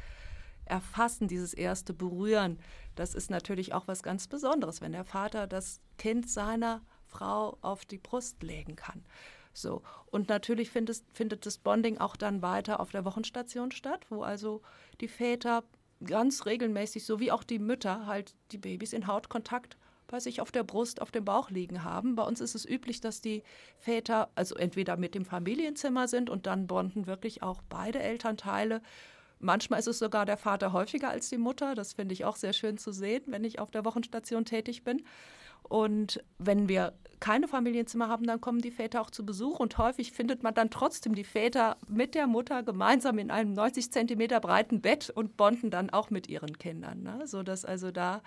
Erfassen, 0.64 1.28
dieses 1.28 1.54
erste 1.54 1.92
Berühren, 1.92 2.58
das 2.94 3.14
ist 3.14 3.30
natürlich 3.30 3.74
auch 3.74 3.86
was 3.86 4.02
ganz 4.02 4.26
Besonderes, 4.26 4.80
wenn 4.80 4.92
der 4.92 5.04
Vater 5.04 5.46
das 5.46 5.80
Kind 5.98 6.28
seiner 6.28 6.82
Frau 7.06 7.58
auf 7.60 7.84
die 7.84 7.98
Brust 7.98 8.42
legen 8.42 8.76
kann. 8.76 9.04
So. 9.52 9.82
Und 10.06 10.28
natürlich 10.28 10.70
findet, 10.70 11.02
findet 11.12 11.46
das 11.46 11.58
Bonding 11.58 11.98
auch 11.98 12.16
dann 12.16 12.42
weiter 12.42 12.80
auf 12.80 12.90
der 12.90 13.04
Wochenstation 13.04 13.70
statt, 13.70 14.06
wo 14.10 14.22
also 14.22 14.62
die 15.00 15.08
Väter 15.08 15.64
ganz 16.04 16.44
regelmäßig, 16.46 17.04
so 17.04 17.20
wie 17.20 17.30
auch 17.30 17.44
die 17.44 17.58
Mütter, 17.58 18.06
halt 18.06 18.34
die 18.50 18.58
Babys 18.58 18.92
in 18.92 19.06
Hautkontakt 19.06 19.76
bei 20.06 20.20
sich 20.20 20.40
auf 20.40 20.52
der 20.52 20.62
Brust, 20.62 21.00
auf 21.00 21.11
dem 21.11 21.25
Bauch 21.25 21.50
liegen 21.50 21.84
haben. 21.84 22.14
Bei 22.14 22.23
uns 22.25 22.40
ist 22.40 22.54
es 22.54 22.68
üblich, 22.68 23.00
dass 23.00 23.20
die 23.20 23.42
Väter 23.78 24.30
also 24.34 24.54
entweder 24.54 24.96
mit 24.96 25.14
dem 25.14 25.25
Familienzimmer 25.25 26.08
sind 26.08 26.30
und 26.30 26.46
dann 26.46 26.66
bonden 26.66 27.06
wirklich 27.06 27.42
auch 27.42 27.62
beide 27.68 28.00
Elternteile. 28.00 28.82
Manchmal 29.38 29.80
ist 29.80 29.88
es 29.88 29.99
sogar 29.99 30.26
der 30.26 30.37
Vater 30.37 30.73
häufiger 30.73 31.11
als 31.11 31.28
die 31.28 31.38
Mutter. 31.38 31.75
Das 31.75 31.92
finde 31.94 32.14
ich 32.14 32.25
auch 32.25 32.37
sehr 32.37 32.52
schön 32.52 32.78
zu 32.78 32.92
sehen, 32.92 33.25
wenn 33.26 33.44
ich 33.44 33.58
auf 33.58 33.70
der 33.70 33.84
Wochenstation 33.84 34.44
tätig 34.44 34.84
bin. 34.84 35.02
Und 35.62 36.23
wenn 36.38 36.68
wir 36.68 36.92
keine 37.20 37.49
Familienzimmer 37.49 38.08
haben, 38.08 38.26
dann 38.26 38.40
kommen 38.40 38.61
die 38.61 38.70
Väter 38.70 39.00
auch 39.00 39.11
zu 39.11 39.25
Besuch 39.25 39.58
und 39.58 39.78
häufig 39.78 40.12
findet 40.12 40.42
man 40.42 40.52
dann 40.52 40.68
trotzdem 40.68 41.14
die 41.14 41.25
Väter 41.25 41.78
mit 41.88 42.14
der 42.14 42.26
Mutter 42.26 42.62
gemeinsam 42.62 43.18
in 43.18 43.30
einem 43.30 43.54
90 43.54 43.90
Zentimeter 43.90 44.40
breiten 44.40 44.82
Bett 44.82 45.08
und 45.08 45.38
bonden 45.38 45.70
dann 45.70 45.88
auch 45.88 46.11
mit 46.11 46.28
ihren 46.28 46.58
Kindern, 46.58 47.02
ne? 47.02 47.26
sodass 47.26 47.64
also 47.64 47.90
da 47.90 48.23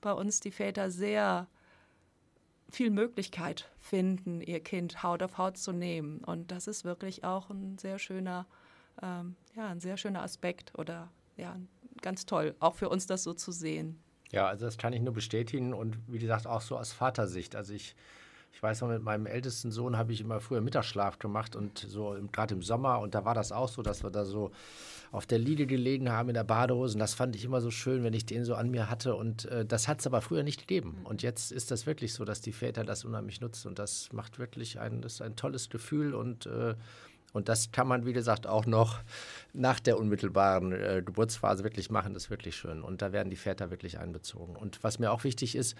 bei 0.00 0.12
uns 0.12 0.40
die 0.40 0.50
Väter 0.50 0.90
sehr 0.90 1.46
viel 2.70 2.90
Möglichkeit 2.90 3.68
finden, 3.80 4.40
ihr 4.40 4.60
Kind 4.60 5.02
Haut 5.02 5.22
auf 5.22 5.38
Haut 5.38 5.56
zu 5.56 5.72
nehmen. 5.72 6.18
Und 6.18 6.50
das 6.50 6.66
ist 6.66 6.84
wirklich 6.84 7.24
auch 7.24 7.50
ein 7.50 7.78
sehr 7.78 7.98
schöner, 7.98 8.46
ähm, 9.02 9.36
ja, 9.56 9.68
ein 9.68 9.80
sehr 9.80 9.96
schöner 9.96 10.22
Aspekt 10.22 10.78
oder 10.78 11.10
ja, 11.36 11.56
ganz 12.02 12.26
toll, 12.26 12.54
auch 12.60 12.74
für 12.74 12.88
uns 12.88 13.06
das 13.06 13.22
so 13.22 13.32
zu 13.32 13.52
sehen. 13.52 13.98
Ja, 14.30 14.46
also 14.46 14.66
das 14.66 14.76
kann 14.76 14.92
ich 14.92 15.00
nur 15.00 15.14
bestätigen 15.14 15.72
und 15.72 15.98
wie 16.06 16.18
gesagt 16.18 16.46
auch 16.46 16.60
so 16.60 16.76
aus 16.76 16.92
Vatersicht. 16.92 17.56
Also 17.56 17.72
ich 17.72 17.96
ich 18.52 18.62
weiß 18.62 18.80
noch, 18.80 18.88
mit 18.88 19.02
meinem 19.02 19.26
ältesten 19.26 19.70
Sohn 19.70 19.96
habe 19.96 20.12
ich 20.12 20.20
immer 20.20 20.40
früher 20.40 20.60
Mittagsschlaf 20.60 21.18
gemacht 21.18 21.54
und 21.54 21.78
so 21.78 22.16
gerade 22.32 22.54
im 22.54 22.62
Sommer. 22.62 22.98
Und 22.98 23.14
da 23.14 23.24
war 23.24 23.34
das 23.34 23.52
auch 23.52 23.68
so, 23.68 23.82
dass 23.82 24.02
wir 24.02 24.10
da 24.10 24.24
so 24.24 24.50
auf 25.12 25.26
der 25.26 25.38
Liege 25.38 25.66
gelegen 25.66 26.10
haben 26.10 26.28
in 26.28 26.34
der 26.34 26.44
Badehose. 26.44 26.94
Und 26.94 27.00
das 27.00 27.14
fand 27.14 27.36
ich 27.36 27.44
immer 27.44 27.60
so 27.60 27.70
schön, 27.70 28.02
wenn 28.02 28.14
ich 28.14 28.26
den 28.26 28.44
so 28.44 28.54
an 28.54 28.70
mir 28.70 28.90
hatte. 28.90 29.14
Und 29.14 29.44
äh, 29.46 29.64
das 29.64 29.86
hat 29.86 30.00
es 30.00 30.06
aber 30.06 30.22
früher 30.22 30.42
nicht 30.42 30.60
gegeben. 30.60 30.98
Und 31.04 31.22
jetzt 31.22 31.52
ist 31.52 31.70
das 31.70 31.86
wirklich 31.86 32.14
so, 32.14 32.24
dass 32.24 32.40
die 32.40 32.52
Väter 32.52 32.84
das 32.84 33.04
unheimlich 33.04 33.40
nutzen. 33.40 33.68
Und 33.68 33.78
das 33.78 34.12
macht 34.12 34.38
wirklich 34.38 34.80
ein, 34.80 35.02
das 35.02 35.14
ist 35.14 35.22
ein 35.22 35.36
tolles 35.36 35.70
Gefühl. 35.70 36.14
Und 36.14 36.46
äh, 36.46 36.74
und 37.34 37.48
das 37.48 37.72
kann 37.72 37.86
man, 37.86 38.06
wie 38.06 38.14
gesagt, 38.14 38.46
auch 38.46 38.64
noch 38.64 39.00
nach 39.52 39.80
der 39.80 39.98
unmittelbaren 39.98 40.72
äh, 40.72 41.02
Geburtsphase 41.04 41.62
wirklich 41.62 41.90
machen. 41.90 42.14
Das 42.14 42.24
ist 42.24 42.30
wirklich 42.30 42.56
schön. 42.56 42.82
Und 42.82 43.02
da 43.02 43.12
werden 43.12 43.30
die 43.30 43.36
Väter 43.36 43.70
wirklich 43.70 43.98
einbezogen. 43.98 44.56
Und 44.56 44.82
was 44.82 44.98
mir 44.98 45.12
auch 45.12 45.24
wichtig 45.24 45.54
ist, 45.54 45.76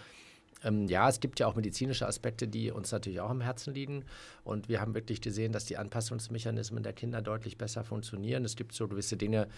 ähm, 0.64 0.86
ja, 0.88 1.08
es 1.08 1.20
gibt 1.20 1.40
ja 1.40 1.46
auch 1.46 1.54
medizinische 1.54 2.06
Aspekte, 2.06 2.48
die 2.48 2.70
uns 2.70 2.90
natürlich 2.90 3.20
auch 3.20 3.30
am 3.30 3.40
Herzen 3.40 3.74
liegen. 3.74 4.04
Und 4.44 4.68
wir 4.68 4.80
haben 4.80 4.94
wirklich 4.94 5.20
gesehen, 5.20 5.52
dass 5.52 5.64
die 5.64 5.76
Anpassungsmechanismen 5.76 6.82
der 6.82 6.92
Kinder 6.92 7.22
deutlich 7.22 7.58
besser 7.58 7.84
funktionieren. 7.84 8.44
Es 8.44 8.56
gibt 8.56 8.72
so 8.72 8.88
gewisse 8.88 9.16
Dinge, 9.16 9.48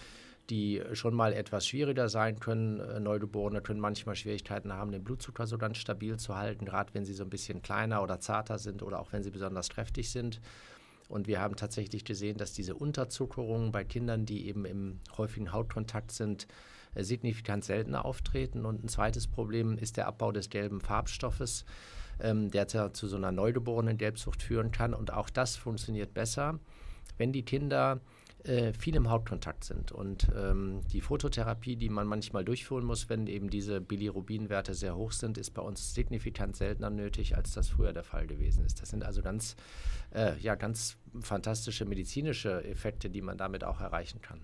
die 0.49 0.81
schon 0.93 1.13
mal 1.13 1.33
etwas 1.33 1.65
schwieriger 1.67 2.09
sein 2.09 2.39
können. 2.39 2.79
Äh, 2.79 2.99
Neugeborene 2.99 3.61
können 3.61 3.79
manchmal 3.79 4.15
Schwierigkeiten 4.15 4.73
haben, 4.73 4.91
den 4.91 5.03
Blutzucker 5.03 5.47
so 5.47 5.57
ganz 5.57 5.77
stabil 5.77 6.17
zu 6.17 6.35
halten, 6.35 6.65
gerade 6.65 6.93
wenn 6.93 7.05
sie 7.05 7.13
so 7.13 7.23
ein 7.23 7.29
bisschen 7.29 7.61
kleiner 7.61 8.03
oder 8.03 8.19
zarter 8.19 8.59
sind 8.59 8.83
oder 8.83 8.99
auch 8.99 9.11
wenn 9.13 9.23
sie 9.23 9.31
besonders 9.31 9.69
kräftig 9.69 10.11
sind. 10.11 10.41
Und 11.07 11.27
wir 11.27 11.41
haben 11.41 11.57
tatsächlich 11.57 12.05
gesehen, 12.05 12.37
dass 12.37 12.53
diese 12.53 12.73
Unterzuckerungen 12.73 13.71
bei 13.71 13.83
Kindern, 13.83 14.25
die 14.25 14.47
eben 14.47 14.65
im 14.65 14.99
häufigen 15.17 15.51
Hautkontakt 15.51 16.11
sind, 16.11 16.47
signifikant 16.95 17.63
seltener 17.63 18.05
auftreten. 18.05 18.65
Und 18.65 18.83
ein 18.83 18.87
zweites 18.87 19.27
Problem 19.27 19.77
ist 19.77 19.97
der 19.97 20.07
Abbau 20.07 20.31
des 20.31 20.49
gelben 20.49 20.81
Farbstoffes, 20.81 21.65
ähm, 22.19 22.51
der 22.51 22.67
zu 22.67 23.07
so 23.07 23.15
einer 23.15 23.31
neugeborenen 23.31 23.97
Gelbsucht 23.97 24.43
führen 24.43 24.71
kann. 24.71 24.93
Und 24.93 25.13
auch 25.13 25.29
das 25.29 25.55
funktioniert 25.55 26.13
besser, 26.13 26.59
wenn 27.17 27.31
die 27.31 27.43
Kinder 27.43 28.01
äh, 28.43 28.73
viel 28.73 28.95
im 28.95 29.09
Hautkontakt 29.09 29.63
sind. 29.63 29.91
Und 29.91 30.27
ähm, 30.35 30.81
die 30.91 31.01
Phototherapie, 31.01 31.75
die 31.75 31.89
man 31.89 32.07
manchmal 32.07 32.43
durchführen 32.43 32.85
muss, 32.85 33.07
wenn 33.07 33.27
eben 33.27 33.51
diese 33.51 33.81
Bilirubinwerte 33.81 34.73
sehr 34.73 34.95
hoch 34.95 35.11
sind, 35.11 35.37
ist 35.37 35.51
bei 35.51 35.61
uns 35.61 35.93
signifikant 35.93 36.55
seltener 36.55 36.89
nötig, 36.89 37.37
als 37.37 37.53
das 37.53 37.69
früher 37.69 37.93
der 37.93 38.03
Fall 38.03 38.25
gewesen 38.25 38.65
ist. 38.65 38.81
Das 38.81 38.89
sind 38.89 39.03
also 39.03 39.21
ganz, 39.21 39.55
äh, 40.13 40.37
ja, 40.39 40.55
ganz 40.55 40.97
fantastische 41.21 41.85
medizinische 41.85 42.63
Effekte, 42.63 43.11
die 43.11 43.21
man 43.21 43.37
damit 43.37 43.63
auch 43.63 43.79
erreichen 43.79 44.21
kann. 44.21 44.41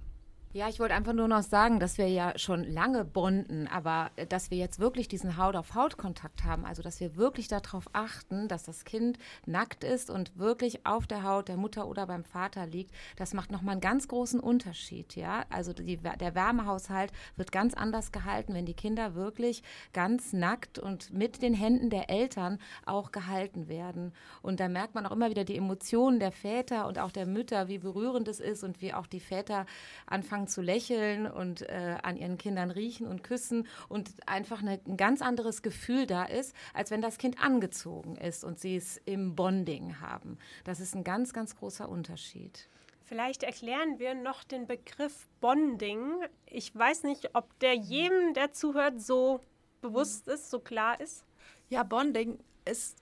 Ja, 0.57 0.69
ich 0.69 0.79
wollte 0.79 0.95
einfach 0.95 1.13
nur 1.13 1.27
noch 1.27 1.43
sagen, 1.43 1.79
dass 1.79 1.99
wir 1.99 2.07
ja 2.07 2.35
schon 2.35 2.63
lange 2.63 3.05
bonden, 3.05 3.67
aber 3.67 4.09
äh, 4.15 4.25
dass 4.25 4.49
wir 4.49 4.57
jetzt 4.57 4.79
wirklich 4.79 5.07
diesen 5.07 5.37
Haut-auf-Haut-Kontakt 5.37 6.45
haben, 6.45 6.65
also 6.65 6.81
dass 6.81 6.99
wir 6.99 7.15
wirklich 7.15 7.47
darauf 7.47 7.87
achten, 7.93 8.47
dass 8.47 8.63
das 8.63 8.83
Kind 8.83 9.19
nackt 9.45 9.83
ist 9.83 10.09
und 10.09 10.35
wirklich 10.39 10.83
auf 10.83 11.05
der 11.05 11.21
Haut 11.21 11.47
der 11.47 11.57
Mutter 11.57 11.87
oder 11.87 12.07
beim 12.07 12.23
Vater 12.23 12.65
liegt, 12.65 12.89
das 13.17 13.35
macht 13.35 13.51
nochmal 13.51 13.73
einen 13.73 13.81
ganz 13.81 14.07
großen 14.07 14.39
Unterschied, 14.39 15.15
ja. 15.15 15.45
Also 15.51 15.73
die, 15.73 15.97
der 15.97 16.33
Wärmehaushalt 16.33 17.11
wird 17.35 17.51
ganz 17.51 17.75
anders 17.75 18.11
gehalten, 18.11 18.55
wenn 18.55 18.65
die 18.65 18.73
Kinder 18.73 19.13
wirklich 19.13 19.61
ganz 19.93 20.33
nackt 20.33 20.79
und 20.79 21.13
mit 21.13 21.43
den 21.43 21.53
Händen 21.53 21.91
der 21.91 22.09
Eltern 22.09 22.57
auch 22.87 23.11
gehalten 23.11 23.67
werden. 23.67 24.11
Und 24.41 24.59
da 24.59 24.69
merkt 24.69 24.95
man 24.95 25.05
auch 25.05 25.11
immer 25.11 25.29
wieder 25.29 25.43
die 25.43 25.57
Emotionen 25.57 26.19
der 26.19 26.31
Väter 26.31 26.87
und 26.87 26.97
auch 26.97 27.11
der 27.11 27.27
Mütter, 27.27 27.67
wie 27.67 27.77
berührend 27.77 28.27
es 28.27 28.39
ist 28.39 28.63
und 28.63 28.81
wie 28.81 28.95
auch 28.95 29.05
die 29.05 29.19
Väter 29.19 29.67
anfangen 30.07 30.46
zu 30.47 30.61
lächeln 30.61 31.29
und 31.29 31.61
äh, 31.63 31.97
an 32.01 32.17
ihren 32.17 32.37
Kindern 32.37 32.71
riechen 32.71 33.07
und 33.07 33.23
küssen 33.23 33.67
und 33.89 34.11
einfach 34.25 34.61
eine, 34.61 34.79
ein 34.87 34.97
ganz 34.97 35.21
anderes 35.21 35.61
Gefühl 35.61 36.07
da 36.07 36.23
ist, 36.23 36.55
als 36.73 36.91
wenn 36.91 37.01
das 37.01 37.17
Kind 37.17 37.41
angezogen 37.41 38.15
ist 38.15 38.43
und 38.43 38.59
sie 38.59 38.75
es 38.75 38.97
im 39.05 39.35
Bonding 39.35 39.99
haben. 40.01 40.37
Das 40.63 40.79
ist 40.79 40.95
ein 40.95 41.03
ganz, 41.03 41.33
ganz 41.33 41.55
großer 41.55 41.87
Unterschied. 41.87 42.67
Vielleicht 43.03 43.43
erklären 43.43 43.99
wir 43.99 44.15
noch 44.15 44.43
den 44.43 44.67
Begriff 44.67 45.27
Bonding. 45.39 46.15
Ich 46.45 46.75
weiß 46.75 47.03
nicht, 47.03 47.35
ob 47.35 47.57
der 47.59 47.73
jedem, 47.73 48.33
der 48.33 48.51
zuhört, 48.51 49.01
so 49.01 49.39
bewusst 49.81 50.27
ist, 50.27 50.49
so 50.49 50.59
klar 50.59 50.99
ist. 50.99 51.25
Ja, 51.69 51.83
Bonding 51.83 52.39
ist 52.65 52.97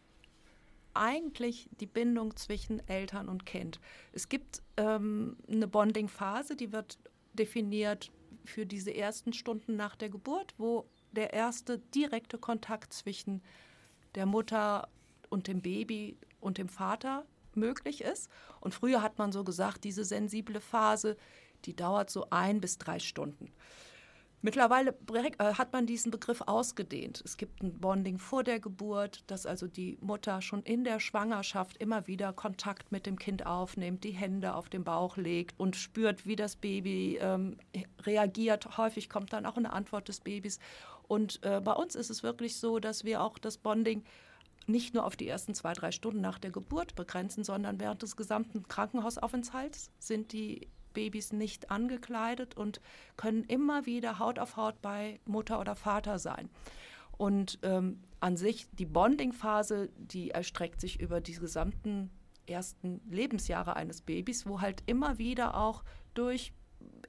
eigentlich 0.94 1.70
die 1.80 1.86
Bindung 1.86 2.36
zwischen 2.36 2.88
Eltern 2.88 3.30
und 3.30 3.46
Kind. 3.46 3.80
Es 4.14 4.30
gibt 4.30 4.62
ähm, 4.78 5.38
eine 5.52 5.68
Bonding-Phase, 5.68 6.56
die 6.56 6.72
wird 6.72 6.98
definiert 7.36 8.12
für 8.44 8.66
diese 8.66 8.94
ersten 8.94 9.34
Stunden 9.34 9.76
nach 9.76 9.96
der 9.96 10.10
Geburt, 10.10 10.54
wo 10.58 10.86
der 11.12 11.34
erste 11.34 11.80
direkte 11.80 12.38
Kontakt 12.38 12.94
zwischen 12.94 13.42
der 14.16 14.26
Mutter 14.26 14.88
und 15.30 15.48
dem 15.48 15.62
Baby 15.62 16.18
und 16.40 16.58
dem 16.58 16.70
Vater 16.70 17.26
möglich 17.56 18.02
ist. 18.02 18.30
Und 18.60 18.74
früher 18.74 19.02
hat 19.02 19.18
man 19.18 19.32
so 19.32 19.44
gesagt, 19.44 19.84
diese 19.84 20.06
sensible 20.06 20.60
Phase, 20.60 21.18
die 21.66 21.76
dauert 21.76 22.10
so 22.10 22.28
ein 22.30 22.62
bis 22.62 22.78
drei 22.78 23.00
Stunden. 23.00 23.52
Mittlerweile 24.42 24.96
äh, 25.14 25.54
hat 25.54 25.74
man 25.74 25.88
diesen 25.88 26.12
Begriff 26.12 26.42
ausgedehnt. 26.42 27.22
Es 27.26 27.38
gibt 27.38 27.64
ein 27.64 27.80
Bonding 27.80 28.20
vor 28.20 28.44
der 28.44 28.60
Geburt, 28.60 29.24
dass 29.28 29.46
also 29.46 29.68
die 29.68 29.98
Mutter 30.02 30.42
schon 30.42 30.62
in 30.64 30.84
der 30.84 31.00
Schwangerschaft 31.00 31.78
immer 31.78 32.06
wieder 32.06 32.32
Kontakt 32.32 32.92
mit 32.92 33.06
dem 33.06 33.18
Kind 33.18 33.46
aufnimmt, 33.46 34.04
die 34.04 34.12
Hände 34.12 34.54
auf 34.54 34.70
den 34.70 34.84
Bauch 34.84 35.18
legt 35.18 35.60
und 35.60 35.76
spürt, 35.76 36.28
wie 36.28 36.36
das 36.36 36.56
Baby 36.58 37.18
ähm, 37.20 37.58
reagiert. 38.04 38.78
Häufig 38.78 39.10
kommt 39.10 39.34
dann 39.34 39.46
auch 39.46 39.58
eine 39.58 39.74
Antwort 39.74 40.10
des 40.10 40.20
Babys. 40.20 40.60
Und 41.08 41.40
äh, 41.44 41.60
bei 41.62 41.74
uns 41.74 41.96
ist 41.96 42.10
es 42.10 42.22
wirklich 42.22 42.58
so, 42.58 42.80
dass 42.80 43.04
wir 43.04 43.22
auch 43.22 43.38
das 43.38 43.58
Bonding 43.58 44.04
nicht 44.68 44.94
nur 44.94 45.06
auf 45.06 45.16
die 45.16 45.28
ersten 45.28 45.54
zwei, 45.54 45.74
drei 45.74 45.92
Stunden 45.92 46.22
nach 46.22 46.40
der 46.40 46.52
Geburt 46.52 46.96
begrenzen, 46.96 47.44
sondern 47.44 47.80
während 47.80 48.02
des 48.02 48.16
gesamten 48.16 48.68
Krankenhausaufenthalts 48.68 49.92
sind 50.00 50.34
die 50.34 50.68
Babys 50.96 51.32
nicht 51.32 51.70
angekleidet 51.70 52.58
und 52.58 52.82
können 53.16 53.44
immer 53.44 53.86
wieder 53.86 54.18
Haut 54.18 54.40
auf 54.40 54.58
Haut 54.58 54.82
bei 54.82 55.20
Mutter 55.26 55.60
oder 55.60 55.76
Vater 55.76 56.18
sein. 56.18 56.50
Und 57.18 57.60
ähm, 57.62 58.00
an 58.20 58.36
sich 58.36 58.66
die 58.72 58.88
Bonding-Phase, 58.88 59.90
die 59.98 60.32
erstreckt 60.32 60.82
sich 60.82 61.00
über 61.00 61.22
die 61.22 61.34
gesamten 61.34 62.10
ersten 62.48 63.02
Lebensjahre 63.10 63.76
eines 63.76 64.02
Babys, 64.02 64.48
wo 64.48 64.62
halt 64.62 64.84
immer 64.88 65.18
wieder 65.18 65.56
auch 65.56 65.84
durch 66.14 66.54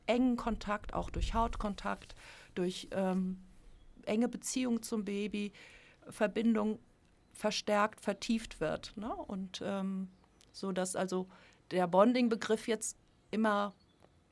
engen 0.06 0.36
Kontakt, 0.36 0.94
auch 0.94 1.10
durch 1.10 1.34
Hautkontakt, 1.34 2.14
durch 2.54 2.88
ähm, 2.92 3.38
enge 4.04 4.28
Beziehung 4.28 4.82
zum 4.82 5.04
Baby, 5.04 5.52
Verbindung 6.08 6.78
verstärkt, 7.32 8.00
vertieft 8.00 8.60
wird. 8.60 8.96
Ne? 8.96 9.14
Und 9.14 9.62
ähm, 9.64 10.08
so 10.52 10.72
dass 10.72 10.96
also 10.96 11.28
der 11.70 11.86
Bonding-Begriff 11.86 12.68
jetzt 12.68 12.96
immer 13.30 13.74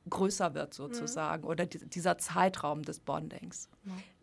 größer 0.09 0.55
wird 0.55 0.75
sozusagen 0.75 1.45
mhm. 1.45 1.49
oder 1.49 1.67
die, 1.67 1.79
dieser 1.89 2.19
Zeitraum 2.19 2.83
des 2.83 3.01
Bondings. 3.01 3.69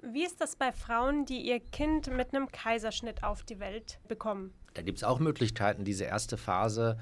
Wie 0.01 0.23
ist 0.23 0.39
das 0.39 0.55
bei 0.55 0.71
Frauen, 0.71 1.25
die 1.25 1.41
ihr 1.41 1.59
Kind 1.59 2.11
mit 2.15 2.33
einem 2.33 2.51
Kaiserschnitt 2.51 3.23
auf 3.23 3.43
die 3.43 3.59
Welt 3.59 3.99
bekommen? 4.07 4.53
Da 4.73 4.81
gibt 4.83 4.99
es 4.99 5.03
auch 5.03 5.19
Möglichkeiten, 5.19 5.83
diese 5.83 6.05
erste 6.05 6.37
Phase 6.37 6.97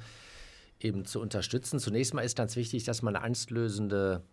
eben 0.80 1.06
zu 1.06 1.20
unterstützen. 1.20 1.80
Zunächst 1.80 2.14
mal 2.14 2.22
ist 2.22 2.38
ganz 2.38 2.56
wichtig, 2.56 2.84
dass 2.86 3.02
man 3.02 3.16
eine 3.16 3.26
angstlösende 3.26 4.24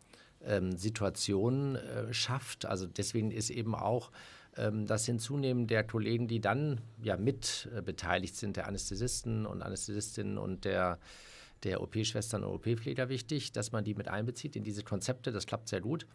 ähm, 0.45 0.77
Situation 0.77 1.77
äh, 1.77 2.13
schafft. 2.13 2.67
Also 2.67 2.87
deswegen 2.87 3.33
ist 3.33 3.51
eben 3.51 3.75
auch 3.75 4.13
ähm, 4.57 4.87
das 4.87 5.07
Hinzunehmen 5.07 5.67
der 5.67 5.85
Kollegen, 5.85 6.29
die 6.29 6.41
dann 6.41 6.81
ja 7.03 7.17
mit 7.17 7.69
äh, 7.75 7.83
beteiligt 7.83 8.37
sind, 8.37 8.57
der 8.57 8.69
Anästhesisten 8.69 9.45
und 9.45 9.63
Anästhesistinnen 9.63 10.39
und 10.39 10.65
der, 10.65 10.99
der 11.65 11.83
OP-Schwestern 11.83 12.45
und 12.45 12.55
OP-Pfleger 12.55 13.09
wichtig, 13.09 13.53
dass 13.53 13.73
man 13.73 13.85
die 13.85 13.95
mit 13.95 14.09
einbezieht 14.09 14.57
in 14.57 14.65
diese 14.65 14.83
Konzepte. 14.83 15.33
Das 15.33 15.47
klappt 15.47 15.69
sehr 15.69 15.81
gut. 15.81 16.07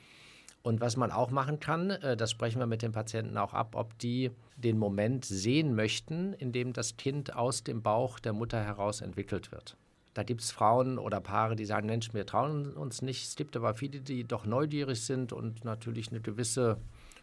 Und 0.64 0.80
was 0.80 0.96
man 0.96 1.12
auch 1.12 1.32
machen 1.32 1.60
kann, 1.60 1.90
äh, 1.90 2.16
das 2.16 2.32
sprechen 2.32 2.60
wir 2.60 2.68
mit 2.68 2.84
den 2.84 2.92
Patienten 2.92 3.38
auch 3.38 3.54
ab, 3.54 3.76
ob 3.76 3.98
die 3.98 4.32
den 4.58 4.78
Moment 4.78 5.26
sehen 5.26 5.74
möchten, 5.76 6.34
in 6.34 6.52
dem 6.52 6.74
das 6.74 6.98
Kind 6.98 7.36
aus 7.36 7.64
dem 7.64 7.82
Bauch 7.82 8.20
der 8.20 8.34
Mutter 8.34 8.64
heraus 8.64 9.02
entwickelt 9.02 9.52
wird. 9.52 9.76
Da 10.14 10.24
gibt 10.24 10.42
es 10.42 10.52
Frauen 10.52 11.00
oder 11.00 11.22
Paare, 11.22 11.56
die 11.56 11.66
sagen, 11.66 11.88
Mensch, 11.88 12.14
wir 12.14 12.26
trauen 12.26 12.74
uns 12.74 13.02
nicht. 13.02 13.24
Es 13.24 13.36
gibt 13.36 13.56
aber 13.56 13.74
viele, 13.74 14.02
die 14.02 14.26
doch 14.26 14.46
neugierig 14.46 15.02
sind 15.02 15.34
und 15.34 15.64
natürlich 15.64 16.12
eine 16.12 16.20
gewisse 16.20 16.78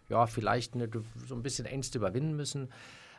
ja, 0.08 0.26
vielleicht 0.26 0.74
eine, 0.74 0.88
so 1.26 1.34
ein 1.34 1.42
bisschen 1.42 1.66
Ängste 1.66 1.98
überwinden 1.98 2.36
müssen. 2.36 2.68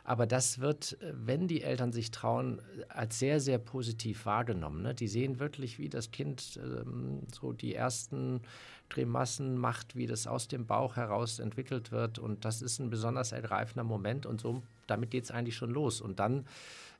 Aber 0.04 0.26
das 0.26 0.58
wird, 0.60 0.96
wenn 1.12 1.46
die 1.46 1.62
Eltern 1.62 1.92
sich 1.92 2.10
trauen, 2.10 2.60
als 2.88 3.18
sehr, 3.18 3.40
sehr 3.40 3.58
positiv 3.58 4.26
wahrgenommen. 4.26 4.82
Ne? 4.82 4.94
Die 4.94 5.08
sehen 5.08 5.38
wirklich, 5.38 5.78
wie 5.78 5.88
das 5.88 6.10
Kind 6.10 6.58
ähm, 6.62 7.22
so 7.32 7.52
die 7.52 7.74
ersten 7.74 8.40
Tremassen 8.88 9.56
macht, 9.56 9.96
wie 9.96 10.06
das 10.06 10.26
aus 10.26 10.48
dem 10.48 10.66
Bauch 10.66 10.96
heraus 10.96 11.38
entwickelt 11.38 11.92
wird. 11.92 12.18
Und 12.18 12.44
das 12.44 12.62
ist 12.62 12.78
ein 12.78 12.90
besonders 12.90 13.32
ergreifender 13.32 13.84
Moment. 13.84 14.26
Und 14.26 14.40
so, 14.40 14.62
damit 14.86 15.10
geht 15.10 15.24
es 15.24 15.30
eigentlich 15.30 15.56
schon 15.56 15.70
los. 15.70 16.00
Und 16.00 16.18
dann 16.18 16.46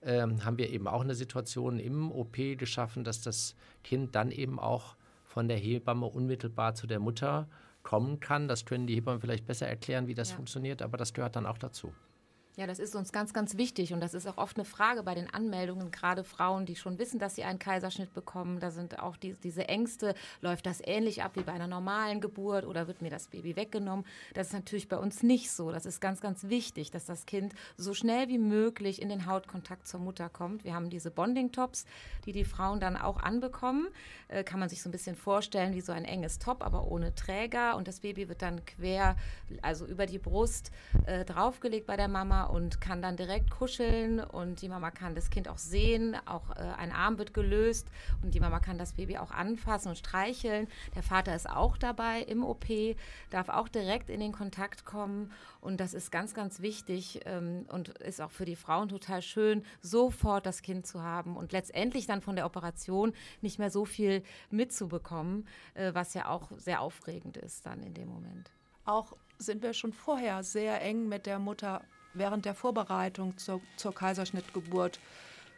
ähm, 0.03 0.45
haben 0.45 0.59
wir 0.59 0.71
eben 0.71 0.87
auch 0.87 1.03
eine 1.03 1.15
Situation 1.15 1.79
im 1.79 2.11
OP 2.13 2.37
geschaffen, 2.57 3.05
dass 3.05 3.21
das 3.21 3.55
Kind 3.83 4.15
dann 4.15 4.31
eben 4.31 4.59
auch 4.59 4.97
von 5.25 5.49
der 5.49 5.59
Hebamme 5.59 6.07
unmittelbar 6.07 6.75
zu 6.75 6.87
der 6.87 7.01
Mutter 7.01 7.49
kommen 7.83 8.21
kann. 8.21 8.49
Das 8.49 8.65
können 8.65 8.87
die 8.87 8.95
Hebammen 8.95 9.21
vielleicht 9.21 9.47
besser 9.47 9.67
erklären, 9.67 10.07
wie 10.07 10.15
das 10.15 10.31
ja. 10.31 10.37
funktioniert, 10.37 10.83
aber 10.83 10.97
das 10.97 11.15
gehört 11.15 11.37
dann 11.37 11.47
auch 11.47 11.59
dazu. 11.59 11.93
Ja, 12.57 12.67
das 12.67 12.81
ist 12.81 12.97
uns 12.97 13.13
ganz, 13.13 13.33
ganz 13.33 13.57
wichtig 13.57 13.93
und 13.93 14.01
das 14.01 14.13
ist 14.13 14.27
auch 14.27 14.37
oft 14.37 14.57
eine 14.57 14.65
Frage 14.65 15.05
bei 15.05 15.15
den 15.15 15.33
Anmeldungen, 15.33 15.93
gerade 15.93 16.25
Frauen, 16.25 16.67
die 16.67 16.75
schon 16.75 16.99
wissen, 16.99 17.21
dass 17.21 17.37
sie 17.37 17.45
einen 17.45 17.61
Kaiserschnitt 17.61 18.13
bekommen. 18.13 18.59
Da 18.59 18.73
sind 18.73 18.99
auch 18.99 19.17
die, 19.17 19.35
diese 19.35 19.69
Ängste, 19.69 20.15
läuft 20.41 20.67
das 20.67 20.83
ähnlich 20.85 21.23
ab 21.23 21.37
wie 21.37 21.43
bei 21.43 21.53
einer 21.53 21.69
normalen 21.69 22.21
Geburt 22.21 22.67
oder 22.67 22.89
wird 22.89 23.03
mir 23.03 23.11
das 23.11 23.29
Baby 23.29 23.55
weggenommen? 23.55 24.05
Das 24.35 24.49
ist 24.49 24.53
natürlich 24.53 24.89
bei 24.89 24.97
uns 24.97 25.23
nicht 25.23 25.53
so. 25.53 25.71
Das 25.71 25.87
ist 25.87 26.01
ganz, 26.01 26.21
ganz 26.21 26.49
wichtig, 26.49 26.91
dass 26.91 27.07
das 27.07 27.25
Kind 27.25 27.55
so 27.77 27.95
schnell 27.95 28.29
wie 28.29 28.39
möglich 28.39 29.01
in 29.01 29.09
den 29.09 29.27
Hautkontakt 29.27 29.87
zur 29.87 30.01
Mutter 30.01 30.29
kommt. 30.29 30.65
Wir 30.65 30.75
haben 30.75 30.91
diese 30.91 31.13
Bonding-Tops, 31.13 31.87
die 32.27 32.33
die 32.33 32.45
Frauen 32.45 32.81
dann 32.81 32.97
auch 32.97 33.23
anbekommen. 33.23 33.87
Äh, 34.27 34.43
kann 34.43 34.59
man 34.59 34.69
sich 34.69 34.83
so 34.83 34.89
ein 34.89 34.93
bisschen 34.93 35.15
vorstellen 35.15 35.73
wie 35.75 35.81
so 35.81 35.93
ein 35.93 36.05
enges 36.05 36.41
Top, 36.41 36.65
aber 36.65 36.91
ohne 36.91 37.15
Träger 37.15 37.77
und 37.77 37.87
das 37.87 38.01
Baby 38.01 38.29
wird 38.29 38.43
dann 38.43 38.65
quer, 38.65 39.15
also 39.63 39.87
über 39.87 40.07
die 40.07 40.19
Brust 40.19 40.73
äh, 41.07 41.25
draufgelegt 41.25 41.87
bei 41.87 41.97
der 41.97 42.09
Mama 42.09 42.40
und 42.45 42.81
kann 42.81 43.03
dann 43.03 43.17
direkt 43.17 43.51
kuscheln 43.51 44.21
und 44.21 44.63
die 44.63 44.69
Mama 44.69 44.91
kann 44.91 45.15
das 45.15 45.31
Kind 45.31 45.49
auch 45.49 45.59
sehen, 45.59 46.17
auch 46.27 46.51
äh, 46.51 46.63
ein 46.79 46.93
Arm 46.93 47.19
wird 47.19 47.35
gelöst 47.35 47.89
und 48.23 48.35
die 48.35 48.41
Mama 48.41 48.61
kann 48.61 48.79
das 48.79 48.95
Baby 48.95 49.19
auch 49.19 49.31
anfassen 49.31 49.89
und 49.89 49.97
streicheln. 49.97 50.69
Der 50.95 51.03
Vater 51.03 51.35
ist 51.35 51.49
auch 51.49 51.77
dabei 51.77 52.23
im 52.23 52.45
OP, 52.45 52.67
darf 53.31 53.49
auch 53.49 53.69
direkt 53.69 54.11
in 54.11 54.21
den 54.21 54.33
Kontakt 54.33 54.85
kommen 54.85 55.33
und 55.61 55.81
das 55.81 55.95
ist 55.95 56.11
ganz, 56.11 56.35
ganz 56.35 56.61
wichtig 56.61 57.21
ähm, 57.25 57.67
und 57.69 57.91
ist 57.99 58.21
auch 58.21 58.31
für 58.31 58.45
die 58.45 58.57
Frauen 58.57 58.89
total 58.89 59.23
schön, 59.23 59.65
sofort 59.81 60.47
das 60.47 60.63
Kind 60.63 60.87
zu 60.87 61.03
haben 61.03 61.37
und 61.37 61.53
letztendlich 61.53 62.07
dann 62.07 62.21
von 62.21 62.37
der 62.37 62.47
Operation 62.47 63.13
nicht 63.41 63.59
mehr 63.59 63.71
so 63.71 63.85
viel 63.85 64.23
mitzubekommen, 64.51 65.47
äh, 65.75 65.93
was 65.95 66.15
ja 66.15 66.29
auch 66.29 66.51
sehr 66.57 66.81
aufregend 66.81 67.37
ist 67.37 67.67
dann 67.67 67.83
in 67.83 67.95
dem 67.95 68.09
Moment. 68.09 68.51
Auch 68.85 69.17
sind 69.39 69.63
wir 69.63 69.73
schon 69.73 69.93
vorher 69.93 70.43
sehr 70.43 70.83
eng 70.83 71.09
mit 71.09 71.27
der 71.27 71.39
Mutter 71.39 71.83
während 72.15 72.45
der 72.45 72.55
Vorbereitung 72.55 73.37
zur, 73.37 73.61
zur 73.77 73.95
Kaiserschnittgeburt 73.95 75.01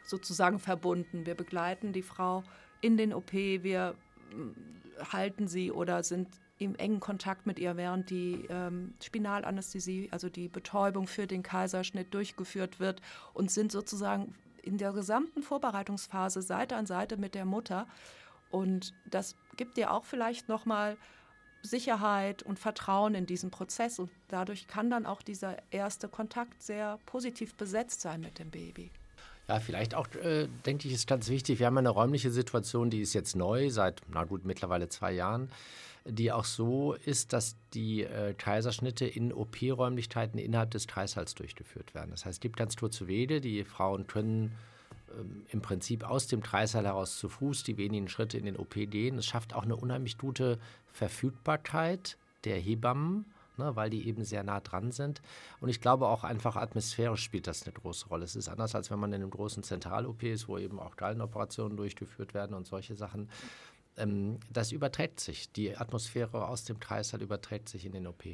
sozusagen 0.05 0.59
verbunden. 0.59 1.27
Wir 1.27 1.35
begleiten 1.35 1.93
die 1.93 2.03
Frau 2.03 2.45
in 2.81 2.97
den 2.97 3.15
OP, 3.15 3.33
wir 3.33 3.95
mm, 4.35 5.12
halten 5.12 5.49
sie 5.49 5.71
oder 5.71 6.03
sind 6.03 6.29
im 6.59 6.75
engen 6.77 7.01
Kontakt 7.01 7.47
mit 7.47 7.59
ihr, 7.59 7.77
während 7.77 8.11
die 8.11 8.47
ähm, 8.49 8.95
Spinalanästhesie, 9.03 10.09
also 10.12 10.29
die 10.29 10.49
Betäubung 10.49 11.07
für 11.07 11.27
den 11.27 11.43
Kaiserschnitt 11.43 12.15
durchgeführt 12.15 12.79
wird 12.79 13.01
und 13.33 13.51
sind 13.51 13.73
sozusagen 13.73 14.35
in 14.62 14.79
der 14.79 14.93
gesamten 14.93 15.43
Vorbereitungsphase 15.43 16.41
Seite 16.41 16.77
an 16.77 16.87
Seite 16.87 17.17
mit 17.17 17.35
der 17.35 17.45
Mutter. 17.45 17.88
Und 18.51 18.95
das 19.07 19.35
gibt 19.57 19.77
ihr 19.77 19.93
auch 19.93 20.05
vielleicht 20.05 20.49
nochmal 20.49 20.95
mal 20.95 20.99
Sicherheit 21.62 22.42
und 22.42 22.59
Vertrauen 22.59 23.14
in 23.14 23.27
diesen 23.27 23.51
Prozess 23.51 23.98
und 23.98 24.11
dadurch 24.29 24.66
kann 24.66 24.90
dann 24.90 25.07
auch 25.07 25.22
dieser 25.22 25.57
erste 25.70 26.09
Kontakt 26.09 26.62
sehr 26.62 26.98
positiv 27.07 27.55
besetzt 27.55 28.01
sein 28.01 28.20
mit 28.20 28.38
dem 28.38 28.51
Baby. 28.51 28.90
Ja, 29.48 29.61
vielleicht 29.61 29.94
auch, 29.94 30.07
äh, 30.14 30.48
denke 30.66 30.88
ich, 30.88 30.94
ist 30.94 31.07
ganz 31.07 31.29
wichtig. 31.29 31.59
Wir 31.59 31.66
haben 31.66 31.79
eine 31.79 31.90
räumliche 31.90 32.31
Situation, 32.31 32.90
die 32.90 33.01
ist 33.01 33.12
jetzt 33.12 33.37
neu, 33.37 33.70
seit, 33.70 34.01
na 34.09 34.25
gut, 34.25 34.44
mittlerweile 34.44 34.88
zwei 34.88 35.12
Jahren, 35.12 35.51
die 36.05 36.33
auch 36.33 36.44
so 36.44 36.94
ist, 36.94 37.33
dass 37.33 37.57
die 37.75 38.03
äh, 38.03 38.35
Kaiserschnitte 38.35 39.05
in 39.05 39.33
OP-Räumlichkeiten 39.33 40.38
innerhalb 40.38 40.70
des 40.70 40.87
Kreißsaals 40.87 41.35
durchgeführt 41.35 41.94
werden. 41.94 42.11
Das 42.11 42.25
heißt, 42.25 42.37
es 42.37 42.40
gibt 42.40 42.57
ganz 42.57 42.77
kurze 42.77 43.09
Wege, 43.09 43.40
die 43.40 43.64
Frauen 43.64 44.07
können 44.07 44.53
im 45.51 45.61
Prinzip 45.61 46.05
aus 46.05 46.27
dem 46.27 46.42
Kreissaal 46.42 46.85
heraus 46.85 47.18
zu 47.18 47.29
Fuß 47.29 47.62
die 47.64 47.77
wenigen 47.77 48.09
Schritte 48.09 48.38
in 48.38 48.44
den 48.44 48.57
OP 48.57 48.75
gehen. 48.75 49.18
Es 49.18 49.27
schafft 49.27 49.55
auch 49.55 49.62
eine 49.62 49.77
unheimlich 49.77 50.18
gute 50.18 50.59
Verfügbarkeit 50.92 52.16
der 52.44 52.59
Hebammen, 52.59 53.27
ne, 53.57 53.77
weil 53.77 53.90
die 53.90 54.07
eben 54.07 54.25
sehr 54.25 54.42
nah 54.42 54.61
dran 54.61 54.92
sind. 54.92 55.22
Und 55.61 55.68
ich 55.68 55.81
glaube 55.81 56.07
auch 56.07 56.25
einfach 56.25 56.57
atmosphärisch 56.57 57.22
spielt 57.22 57.46
das 57.46 57.64
eine 57.64 57.72
große 57.72 58.09
Rolle. 58.09 58.25
Es 58.25 58.37
ist 58.37 58.48
anders, 58.48 58.75
als 58.75 58.90
wenn 58.90 58.98
man 58.98 59.12
in 59.12 59.22
einem 59.22 59.31
großen 59.31 59.62
Zentral-OP 59.62 60.22
ist, 60.25 60.48
wo 60.48 60.59
eben 60.59 60.81
auch 60.81 60.96
Gallenoperationen 60.96 61.77
durchgeführt 61.77 62.35
werden 62.35 62.55
und 62.55 62.66
solche 62.66 62.94
Sachen. 62.94 63.29
Ähm, 63.96 64.38
das 64.51 64.72
überträgt 64.72 65.20
sich. 65.20 65.53
Die 65.53 65.77
Atmosphäre 65.77 66.48
aus 66.48 66.64
dem 66.64 66.81
Kreissaal 66.81 67.22
überträgt 67.22 67.68
sich 67.68 67.85
in 67.85 67.92
den 67.92 68.07
OP. 68.07 68.25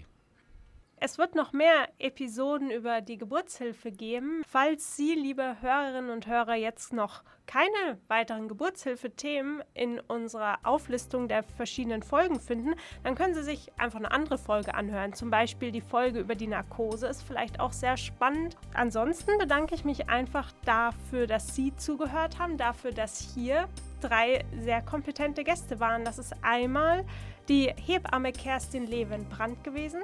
Es 1.01 1.17
wird 1.17 1.37
noch 1.37 1.53
mehr 1.53 1.89
Episoden 1.99 2.73
über 2.73 3.01
die 3.01 3.19
Geburtshilfe 3.19 3.93
geben. 3.93 4.43
Falls 4.49 4.97
Sie, 4.97 5.15
liebe 5.15 5.57
Hörerinnen 5.61 6.11
und 6.11 6.27
Hörer, 6.27 6.55
jetzt 6.55 6.93
noch 6.93 7.23
keine 7.47 7.99
weiteren 8.09 8.49
Geburtshilfe-Themen 8.49 9.63
in 9.75 10.01
unserer 10.01 10.59
Auflistung 10.65 11.29
der 11.29 11.45
verschiedenen 11.45 12.03
Folgen 12.03 12.41
finden, 12.41 12.75
dann 13.05 13.15
können 13.15 13.35
Sie 13.35 13.45
sich 13.45 13.71
einfach 13.79 13.99
eine 14.01 14.11
andere 14.11 14.39
Folge 14.39 14.75
anhören. 14.75 15.13
Zum 15.13 15.31
Beispiel 15.31 15.71
die 15.71 15.81
Folge 15.81 16.19
über 16.19 16.35
die 16.35 16.49
Narkose 16.49 17.07
ist 17.07 17.23
vielleicht 17.23 17.61
auch 17.61 17.73
sehr 17.73 17.97
spannend. 17.97 18.57
Ansonsten 18.75 19.39
bedanke 19.39 19.77
ich 19.77 19.85
mich 19.85 20.09
einfach 20.09 20.53
dafür, 20.65 21.29
dass 21.29 21.55
Sie 21.55 21.77
zugehört 21.77 22.41
haben, 22.41 22.57
dafür, 22.57 22.91
dass 22.91 23.35
hier 23.35 23.69
drei 24.01 24.45
sehr 24.61 24.83
kompetente 24.83 25.45
Gäste 25.45 25.79
waren. 25.79 26.05
Das 26.05 26.19
ist 26.19 26.35
einmal 26.43 27.05
die 27.49 27.73
Hebamme 27.87 28.33
Kerstin 28.33 28.87
Levin-Brandt 28.87 29.65
gewesen 29.65 30.03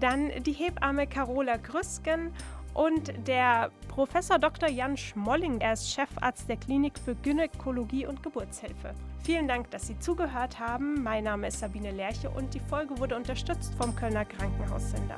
dann 0.00 0.30
die 0.42 0.52
Hebamme 0.52 1.06
Carola 1.06 1.56
Grüsken 1.56 2.32
und 2.74 3.12
der 3.26 3.70
Professor 3.88 4.38
Dr. 4.38 4.68
Jan 4.68 4.96
Schmolling. 4.96 5.60
Er 5.60 5.72
ist 5.72 5.90
Chefarzt 5.90 6.48
der 6.48 6.56
Klinik 6.56 6.98
für 6.98 7.14
Gynäkologie 7.14 8.06
und 8.06 8.22
Geburtshilfe. 8.22 8.94
Vielen 9.22 9.48
Dank, 9.48 9.70
dass 9.70 9.86
Sie 9.86 9.98
zugehört 9.98 10.60
haben. 10.60 11.02
Mein 11.02 11.24
Name 11.24 11.48
ist 11.48 11.60
Sabine 11.60 11.90
Lerche 11.90 12.30
und 12.30 12.52
die 12.54 12.60
Folge 12.60 12.98
wurde 12.98 13.16
unterstützt 13.16 13.74
vom 13.74 13.96
Kölner 13.96 14.24
Krankenhaussender. 14.24 15.16